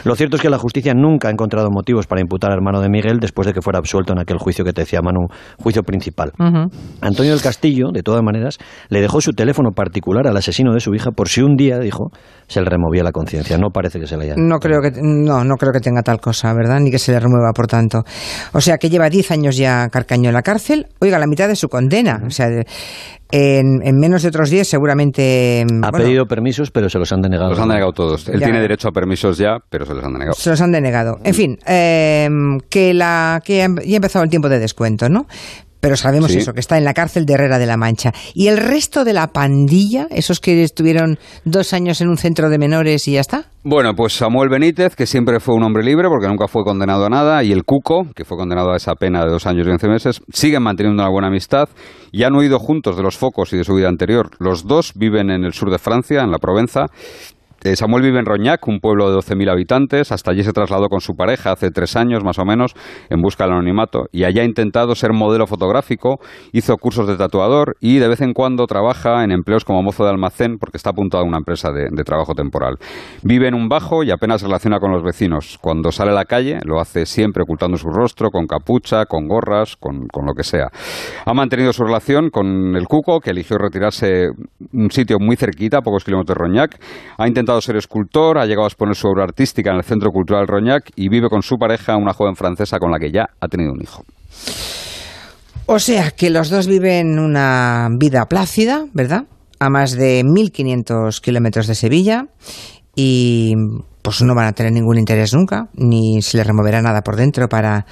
Lo 0.03 0.15
cierto 0.15 0.38
es 0.38 0.41
que 0.41 0.50
la 0.50 0.58
justicia 0.58 0.93
nunca 0.93 1.27
ha 1.27 1.31
encontrado 1.31 1.70
motivos 1.72 2.08
para 2.08 2.22
imputar 2.22 2.51
al 2.51 2.58
hermano 2.58 2.81
de 2.81 2.89
Miguel 2.89 3.20
después 3.20 3.46
de 3.46 3.53
que 3.53 3.62
fuera 3.62 3.77
absuelto 3.77 4.13
en 4.13 4.20
aquel 4.20 4.38
juicio 4.39 4.65
que 4.65 4.74
te 4.74 4.81
decía 4.81 5.01
Manu, 5.03 5.27
juicio 5.58 5.84
principal. 5.84 6.31
Antonio 7.01 7.34
del 7.34 7.41
Castillo, 7.41 7.89
de 7.93 8.01
todas 8.01 8.24
maneras, 8.24 8.58
le 8.89 9.01
dejó 9.01 9.22
su 9.22 9.34
teléfono 9.34 9.72
particular 9.75 10.25
al 10.27 10.36
asesino 10.36 10.74
de 10.74 10.79
su 10.79 10.96
hija 10.96 11.12
por 11.12 11.29
si 11.29 11.41
un 11.41 11.55
día, 11.55 11.77
dijo, 11.77 12.10
se 12.48 12.62
le 12.62 12.70
removía 12.70 13.03
la 13.03 13.12
conciencia. 13.12 13.58
No 13.58 13.70
parece 13.70 14.00
que 14.00 14.08
se 14.08 14.17
le 14.17 14.25
haya... 14.25 14.36
No 14.38 14.58
creo 14.58 14.81
que 14.81 14.91
no, 15.01 15.43
no 15.43 15.55
creo 15.55 15.72
que 15.72 15.79
tenga 15.79 15.90
tenga 15.91 16.03
tal 16.03 16.19
cosa, 16.21 16.53
¿verdad? 16.53 16.79
Ni 16.79 16.89
que 16.89 16.98
se 17.00 17.12
le 17.12 17.19
remueva, 17.19 17.51
por 17.53 17.67
tanto. 17.67 18.03
O 18.53 18.62
sea, 18.62 18.77
que 18.77 18.89
lleva 18.89 19.10
10 19.10 19.31
años 19.31 19.57
ya 19.57 19.89
Carcaño 19.89 20.29
en 20.29 20.33
la 20.33 20.41
cárcel. 20.41 20.88
Oiga, 21.00 21.19
la 21.19 21.27
mitad 21.27 21.48
de 21.50 21.55
su 21.57 21.67
condena. 21.67 22.21
O 22.25 22.29
sea, 22.29 22.48
en, 22.48 23.81
en 23.83 24.00
menos 24.00 24.21
de 24.24 24.29
otros 24.29 24.50
10 24.50 24.67
seguramente... 24.67 25.65
Ha 25.83 25.91
bueno, 25.91 26.05
pedido 26.05 26.25
permisos, 26.25 26.71
pero 26.71 26.89
se 26.89 26.98
los 26.98 27.12
han 27.12 27.21
denegado. 27.21 27.50
Los 27.50 27.60
han 27.60 27.67
denegado 27.67 27.91
todos. 27.91 28.27
Él 28.29 28.39
Ya. 28.39 28.45
tiene 28.45 28.62
derecho 28.62 28.88
a 28.88 28.91
permisos 28.91 29.38
ya, 29.38 29.57
pero 29.69 29.86
se 29.86 29.93
les 29.93 30.03
han 30.03 30.13
denegado. 30.13 30.33
Se 30.33 30.50
los 30.50 30.62
han 30.62 30.71
denegado. 30.71 31.17
En 31.24 31.33
fin, 31.33 31.57
eh, 31.67 32.29
que, 32.69 32.93
la, 32.93 33.41
que 33.43 33.57
ya 33.57 33.63
ha 33.65 33.95
empezado 33.98 34.24
el 34.24 34.29
tiempo 34.29 34.48
de 34.48 34.60
descuento, 34.60 35.10
¿no? 35.10 35.25
Pero 35.81 35.97
sabemos 35.97 36.31
Sí. 36.31 36.38
eso, 36.38 36.53
que 36.53 36.59
está 36.61 36.77
en 36.77 36.85
la 36.85 36.93
cárcel 36.93 37.25
de 37.25 37.33
Herrera 37.33 37.59
de 37.59 37.65
la 37.65 37.75
Mancha. 37.75 38.13
¿Y 38.33 38.47
el 38.47 38.57
resto 38.57 39.03
de 39.03 39.13
la 39.13 39.27
pandilla, 39.27 40.07
esos 40.11 40.39
que 40.39 40.63
estuvieron 40.63 41.17
dos 41.43 41.73
años 41.73 42.00
en 42.01 42.07
un 42.07 42.17
centro 42.17 42.50
de 42.50 42.57
menores 42.57 43.07
y 43.07 43.13
ya 43.13 43.21
está? 43.21 43.45
Bueno, 43.63 43.93
pues 43.95 44.13
Samuel 44.13 44.50
Benítez, 44.50 44.95
que 44.95 45.05
siempre 45.05 45.39
fue 45.39 45.55
un 45.55 45.63
hombre 45.63 45.83
libre 45.83 46.07
porque 46.07 46.27
nunca 46.27 46.47
fue 46.47 46.63
condenado 46.63 47.05
a 47.05 47.09
nada, 47.09 47.43
y 47.43 47.51
el 47.51 47.63
Cuco, 47.63 48.07
que 48.15 48.25
fue 48.25 48.38
condenado 48.38 48.71
a 48.71 48.77
esa 48.77 48.95
pena 48.95 49.23
de 49.25 49.31
dos 49.31 49.45
años 49.45 49.67
y 49.67 49.69
once 49.69 49.88
meses, 49.88 50.21
siguen 50.31 50.63
manteniendo 50.63 51.01
una 51.01 51.11
buena 51.11 51.27
amistad 51.27 51.67
y 52.11 52.23
han 52.23 52.35
huido 52.35 52.57
juntos 52.59 52.95
de 52.95 53.03
los 53.03 53.17
focos 53.17 53.51
y 53.53 53.57
de 53.57 53.63
su 53.63 53.73
vida 53.73 53.88
anterior. 53.89 54.29
Los 54.39 54.65
dos 54.67 54.93
viven 54.95 55.29
en 55.29 55.43
el 55.43 55.53
sur 55.53 55.69
de 55.71 55.79
Francia, 55.79 56.21
en 56.21 56.31
la 56.31 56.38
Provenza. 56.38 56.85
Eh, 57.63 57.75
Samuel 57.75 58.01
vive 58.01 58.18
en 58.18 58.25
Roñac, 58.25 58.68
un 58.68 58.80
pueblo 58.80 59.12
de 59.12 59.18
12.000 59.18 59.51
habitantes. 59.51 60.12
Hasta 60.12 60.32
allí 60.32 60.44
se 60.44 60.51
trasladó 60.51 60.88
con 60.89 61.00
su 61.00 61.13
pareja 61.13 61.51
hace 61.51 61.70
tres 61.70 61.96
años, 61.96 62.24
más 62.24 62.39
o 62.39 62.46
menos, 62.46 62.74
en 63.10 63.22
busca 63.22 63.44
del 63.44 63.53
anonimato. 63.53 64.06
Y 64.12 64.24
allá 64.24 64.41
ha 64.41 64.46
intentado 64.46 64.96
ser 64.96 65.13
modelo 65.13 65.46
fotográfico, 65.46 66.20
hizo 66.53 66.75
cursos 66.77 67.08
de 67.08 67.18
tatuador 67.18 67.75
y 67.80 68.00
de 68.00 68.08
vez 68.08 68.22
en 68.22 68.34
cuando 68.34 68.65
trabaja 68.65 69.24
en 69.24 69.32
empleos 69.32 69.63
como 69.63 69.84
mozo 69.84 70.03
de 70.03 70.10
almacén 70.10 70.58
porque 70.58 70.77
está 70.77 70.89
apuntado 70.89 71.24
a 71.24 71.27
una 71.27 71.38
empresa 71.38 71.70
de, 71.72 71.89
trabajo 72.03 72.34
temporal. 72.34 72.77
Vive 73.22 73.48
en 73.48 73.53
un 73.53 73.70
bajo 73.70 74.03
y 74.03 74.10
apenas 74.10 74.41
relaciona 74.41 74.80
con 74.80 74.91
los 74.91 75.03
vecinos. 75.03 75.60
Cuando 75.62 75.91
sale 75.91 76.10
a 76.10 76.15
la 76.15 76.25
calle 76.25 76.58
lo 76.65 76.80
hace 76.80 77.06
siempre 77.06 77.44
ocultando 77.44 77.77
su 77.77 77.89
rostro, 77.89 78.32
con 78.32 78.48
capucha, 78.48 79.06
con 79.06 79.27
gorras, 79.27 79.75
con, 79.75 80.08
con 80.08 80.25
lo 80.25 80.34
que 80.34 80.44
sea. 80.44 80.70
Ha 81.25 81.34
mantenido 81.36 81.72
su 81.74 81.84
relación 81.84 82.32
con 82.32 82.75
el 82.75 82.88
Cuco, 82.88 83.20
que 83.20 83.30
eligió 83.30 83.60
retirarse 83.60 84.30
un 84.74 84.89
sitio 84.89 85.18
muy 85.20 85.36
cerquita, 85.36 85.77
a 85.77 85.82
pocos 85.82 86.03
kilómetros 86.03 86.36
de 86.36 86.44
Roñac. 86.44 86.80
Ha 87.20 87.27
intentado 87.27 87.50
ser 87.60 87.75
escultor, 87.75 88.38
ha 88.38 88.46
llegado 88.46 88.63
a 88.63 88.67
exponer 88.67 88.96
su 88.96 89.08
obra 89.08 89.25
artística 89.25 89.72
en 89.72 89.77
el 89.77 89.84
Centro 89.84 90.12
Cultural 90.12 90.48
Roñac 90.48 90.91
y 90.96 91.10
vive 91.10 91.27
con 91.27 91.41
su 91.41 91.58
pareja, 91.58 91.98
una 91.98 92.13
joven 92.13 92.36
francesa 92.36 92.79
con 92.79 92.91
la 92.91 93.00
que 93.00 93.12
ya 93.12 93.25
ha 93.41 93.48
tenido 93.50 93.74
un 93.74 93.81
hijo. 93.81 94.03
O 95.65 95.79
sea, 95.79 96.12
que 96.12 96.29
los 96.29 96.50
dos 96.50 96.67
viven 96.67 97.20
una 97.20 97.89
vida 97.98 98.25
plácida, 98.27 98.86
¿verdad? 98.93 99.25
A 99.60 99.70
más 99.70 99.91
de 99.91 100.24
1.500 100.24 101.20
kilómetros 101.20 101.67
de 101.67 101.75
Sevilla 101.75 102.27
y 102.96 103.55
pues 104.01 104.22
no 104.22 104.36
van 104.36 104.48
a 104.48 104.53
tener 104.53 104.72
ningún 104.72 104.98
interés 104.98 105.34
nunca, 105.34 105.67
ni 105.74 106.22
se 106.22 106.38
les 106.38 106.48
removerá 106.48 106.81
nada 106.81 107.01
por 107.01 107.15
dentro 107.15 107.48
para 107.48 107.86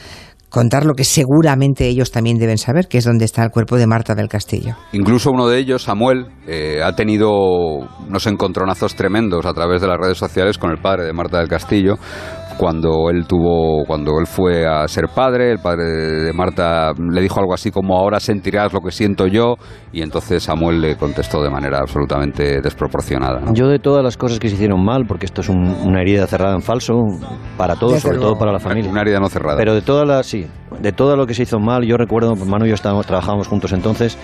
contar 0.50 0.86
lo 0.86 0.94
que 0.94 1.04
seguramente 1.04 1.88
ellos 1.88 2.12
también 2.12 2.38
deben 2.38 2.58
saber, 2.58 2.88
que 2.88 2.98
es 2.98 3.06
dónde 3.06 3.26
está 3.26 3.44
el 3.44 3.52
cuerpo 3.52 3.78
de 3.78 3.88
Marta 3.88 4.16
del 4.16 4.28
Castillo. 4.28 4.76
Incluso 4.92 5.32
uno 5.32 5.48
de 5.48 5.60
ellos, 5.60 5.84
Samuel, 5.84 6.28
eh, 6.48 6.82
ha 6.84 6.94
tenido 6.96 7.30
unos 7.32 8.28
encontronazos 8.28 8.96
tremendos 8.96 9.46
a 9.46 9.54
través 9.54 9.82
de 9.82 9.88
las 9.88 9.98
redes 9.98 10.18
sociales 10.18 10.58
con 10.58 10.72
el 10.72 10.78
padre 10.78 11.06
de 11.06 11.14
Marta 11.14 11.40
del 11.40 11.48
Castillo. 11.48 11.96
Cuando 12.60 13.10
él 13.10 13.26
tuvo, 13.26 13.86
cuando 13.88 14.20
él 14.20 14.28
fue 14.28 14.68
a 14.68 14.86
ser 14.90 15.06
padre, 15.16 15.50
el 15.50 15.60
padre 15.60 15.86
de 16.26 16.34
Marta 16.34 16.92
le 16.92 17.22
dijo 17.22 17.40
algo 17.40 17.54
así 17.54 17.72
como 17.72 17.98
ahora 17.98 18.20
sentirás 18.20 18.74
lo 18.74 18.82
que 18.82 18.92
siento 18.92 19.28
yo, 19.28 19.56
y 19.94 20.02
entonces 20.02 20.44
Samuel 20.44 20.82
le 20.82 20.98
contestó 20.98 21.42
de 21.42 21.50
manera 21.50 21.78
absolutamente 21.80 22.60
desproporcionada. 22.62 23.40
¿no? 23.40 23.54
Yo 23.54 23.70
de 23.70 23.80
todas 23.80 24.04
las 24.04 24.18
cosas 24.18 24.40
que 24.40 24.50
se 24.50 24.56
hicieron 24.56 24.84
mal, 24.84 25.06
porque 25.08 25.26
esto 25.26 25.40
es 25.40 25.48
un- 25.48 25.74
una 25.86 26.02
herida 26.02 26.28
cerrada 26.28 26.54
en 26.54 26.62
falso 26.62 26.96
para 27.58 27.76
todos, 27.78 28.02
sobre 28.02 28.18
todo 28.18 28.38
para 28.38 28.52
la 28.52 28.60
familia. 28.60 28.92
Una 28.92 29.02
herida 29.04 29.22
no 29.22 29.30
cerrada. 29.30 29.56
Pero 29.56 29.74
de 29.74 29.82
todas 29.82 30.06
las, 30.06 30.26
sí, 30.26 30.46
de 30.82 30.92
todo 30.92 31.16
lo 31.16 31.26
que 31.26 31.34
se 31.36 31.44
hizo 31.44 31.60
mal, 31.60 31.86
yo 31.86 31.96
recuerdo, 31.96 32.36
Manu 32.36 32.66
y 32.66 32.68
yo 32.70 32.76
estábamos, 32.76 33.06
trabajábamos 33.08 33.48
juntos 33.48 33.72
entonces, 33.72 34.18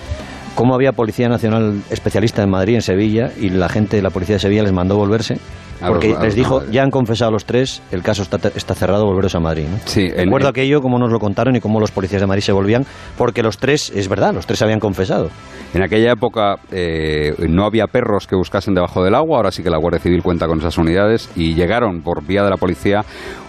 cómo 0.56 0.76
había 0.76 0.92
Policía 0.92 1.30
Nacional 1.30 1.82
especialista 1.90 2.44
en 2.44 2.50
Madrid, 2.50 2.76
en 2.76 2.82
Sevilla, 2.82 3.32
y 3.40 3.48
la 3.50 3.70
gente 3.70 3.96
de 3.96 4.04
la 4.04 4.10
Policía 4.10 4.36
de 4.36 4.40
Sevilla 4.40 4.64
les 4.64 4.74
mandó 4.74 4.98
volverse, 4.98 5.38
A 5.82 5.88
porque 5.88 6.10
los- 6.10 6.22
les 6.22 6.36
dijo, 6.36 6.56
Madrid. 6.60 6.72
ya 6.74 6.84
han 6.84 6.92
confesado 6.92 7.32
los 7.32 7.46
tres, 7.46 7.82
el 7.92 8.02
caso 8.02 8.22
está, 8.24 8.40
está 8.56 8.74
cerrado, 8.76 9.06
volveros 9.06 9.36
a 9.36 9.40
Madrid. 9.40 9.66
¿no? 9.70 9.78
Sí, 9.86 10.10
Recuerdo 10.10 10.48
aquello, 10.50 10.82
cómo 10.82 10.98
nos 11.00 11.12
lo 11.12 11.20
contaron 11.20 11.56
y 11.56 11.60
cómo 11.60 11.80
los 11.80 11.92
policías 11.92 12.22
de 12.22 12.28
Madrid 12.28 12.44
se 12.44 12.52
volvían, 12.54 12.86
porque 13.18 13.44
los 13.44 13.58
tres, 13.58 13.92
es 13.96 14.08
verdad, 14.08 14.34
los 14.34 14.46
tres 14.48 14.62
habían 14.62 14.80
confesado. 14.80 15.30
En 15.74 15.84
aquella 15.84 16.14
época 16.14 16.56
eh, 16.72 17.34
no 17.50 17.66
había 17.66 17.88
perros 17.88 18.28
que 18.28 18.36
buscasen 18.38 18.74
debajo 18.74 19.04
del 19.04 19.14
agua, 19.16 19.38
ahora 19.38 19.52
sí 19.52 19.62
que 19.62 19.70
la 19.70 19.78
Guardia 19.78 20.00
Civil 20.00 20.24
cuenta 20.24 20.48
con 20.48 20.60
esas 20.60 20.78
unidades 20.78 21.30
y 21.36 21.54
llegaron 21.54 22.02
por 22.02 22.26
vía 22.26 22.44
de 22.44 22.50
la 22.50 22.56
policía 22.58 23.02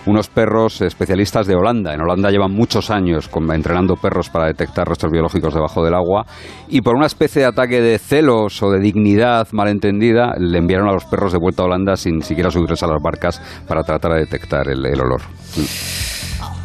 unos 0.07 0.29
perros 0.29 0.81
especialistas 0.83 1.47
de 1.47 1.55
Holanda. 1.55 1.93
En 1.95 2.01
Holanda 2.01 2.31
llevan 2.31 2.53
muchos 2.53 2.91
años 2.91 3.29
entrenando 3.53 3.95
perros 3.97 4.29
para 4.31 4.47
detectar 4.47 4.89
restos 4.89 5.11
biológicos 5.11 5.55
debajo 5.55 5.85
del 5.85 5.95
agua 5.95 6.25
y 6.69 6.81
por 6.81 6.97
una 6.97 7.07
especie 7.07 7.43
de 7.43 7.49
ataque 7.49 7.81
de 7.81 7.99
celos 7.99 8.61
o 8.63 8.71
de 8.71 8.81
dignidad 8.81 9.47
malentendida 9.53 10.35
le 10.39 10.59
enviaron 10.59 10.89
a 10.89 10.93
los 10.93 11.05
perros 11.05 11.33
de 11.33 11.39
vuelta 11.39 11.63
a 11.63 11.67
Holanda 11.67 11.97
sin 11.97 12.16
siquiera 12.23 12.51
subirse 12.51 12.85
a 12.85 12.89
las 12.89 13.03
barcas 13.03 13.41
para 13.67 13.83
tratar 13.83 14.13
de 14.13 14.21
detectar 14.21 14.69
el, 14.69 14.85
el 14.85 15.01
olor. 15.01 15.23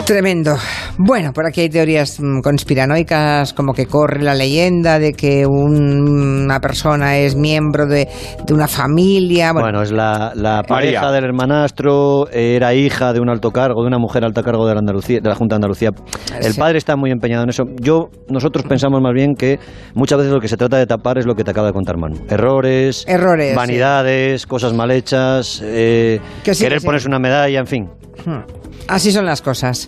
Tremendo. 0.05 0.55
Bueno, 0.97 1.31
por 1.31 1.45
aquí 1.45 1.61
hay 1.61 1.69
teorías 1.69 2.19
mm, 2.19 2.41
conspiranoicas, 2.41 3.53
como 3.53 3.73
que 3.73 3.85
corre 3.85 4.21
la 4.21 4.33
leyenda 4.35 4.99
de 4.99 5.13
que 5.13 5.45
un- 5.45 6.43
una 6.43 6.59
persona 6.59 7.17
es 7.17 7.35
miembro 7.35 7.85
de, 7.85 8.09
de 8.45 8.53
una 8.53 8.67
familia. 8.67 9.53
Bueno, 9.53 9.67
Bueno, 9.67 9.81
es 9.83 9.91
la, 9.91 10.33
la 10.35 10.63
pareja 10.63 11.01
María. 11.01 11.11
del 11.13 11.23
hermanastro, 11.25 12.27
era 12.29 12.73
hija 12.73 13.13
de 13.13 13.21
un 13.21 13.29
alto 13.29 13.51
cargo, 13.51 13.81
de 13.83 13.87
una 13.87 13.99
mujer 13.99 14.25
alta 14.25 14.43
cargo 14.43 14.67
de 14.67 14.73
la, 14.73 14.79
Andalucía, 14.79 15.19
de 15.21 15.29
la 15.29 15.35
Junta 15.35 15.55
de 15.55 15.57
Andalucía. 15.57 15.91
El 16.37 16.53
Sí. 16.53 16.59
padre 16.59 16.77
está 16.77 16.97
muy 16.97 17.11
empeñado 17.11 17.43
en 17.43 17.49
eso. 17.49 17.63
Yo, 17.79 18.09
nosotros 18.27 18.65
pensamos 18.67 18.99
más 19.01 19.13
bien 19.13 19.35
que 19.35 19.59
muchas 19.93 20.17
veces 20.17 20.33
lo 20.33 20.41
que 20.41 20.49
se 20.49 20.57
trata 20.57 20.77
de 20.77 20.87
tapar 20.87 21.19
es 21.19 21.25
lo 21.25 21.35
que 21.35 21.43
te 21.45 21.51
acaba 21.51 21.67
de 21.67 21.73
contar 21.73 21.95
Manu. 21.97 22.17
Errores, 22.29 23.05
Errores, 23.07 23.55
vanidades, 23.55 24.45
cosas 24.45 24.73
mal 24.73 24.91
hechas, 24.91 25.61
eh, 25.63 26.19
Que 26.43 26.53
sí, 26.53 26.63
querer 26.65 26.77
que 26.77 26.81
sí. 26.81 26.85
ponerse 26.85 27.07
una 27.07 27.19
medalla, 27.19 27.59
en 27.59 27.67
fin. 27.67 27.89
Hmm. 28.25 28.41
Así 28.87 29.11
son 29.11 29.25
las 29.25 29.41
cosas. 29.41 29.87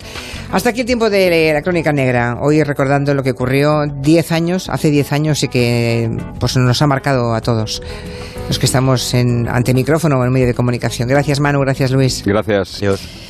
Hasta 0.52 0.70
aquí 0.70 0.80
el 0.80 0.86
tiempo 0.86 1.10
de 1.10 1.52
la 1.52 1.62
crónica 1.62 1.92
negra. 1.92 2.38
Hoy 2.40 2.62
recordando 2.62 3.14
lo 3.14 3.22
que 3.22 3.32
ocurrió 3.32 3.86
10 3.86 4.32
años, 4.32 4.68
hace 4.68 4.90
10 4.90 5.12
años 5.12 5.42
y 5.42 5.48
que 5.48 6.10
pues 6.38 6.56
nos 6.56 6.80
ha 6.82 6.86
marcado 6.86 7.34
a 7.34 7.40
todos. 7.40 7.82
Los 8.48 8.58
que 8.58 8.66
estamos 8.66 9.14
en, 9.14 9.48
ante 9.48 9.72
micrófono 9.74 10.18
o 10.18 10.24
en 10.24 10.32
medio 10.32 10.46
de 10.46 10.54
comunicación. 10.54 11.08
Gracias 11.08 11.40
Manu, 11.40 11.60
gracias 11.60 11.90
Luis. 11.90 12.22
Gracias. 12.24 12.80
Dios. 12.80 13.23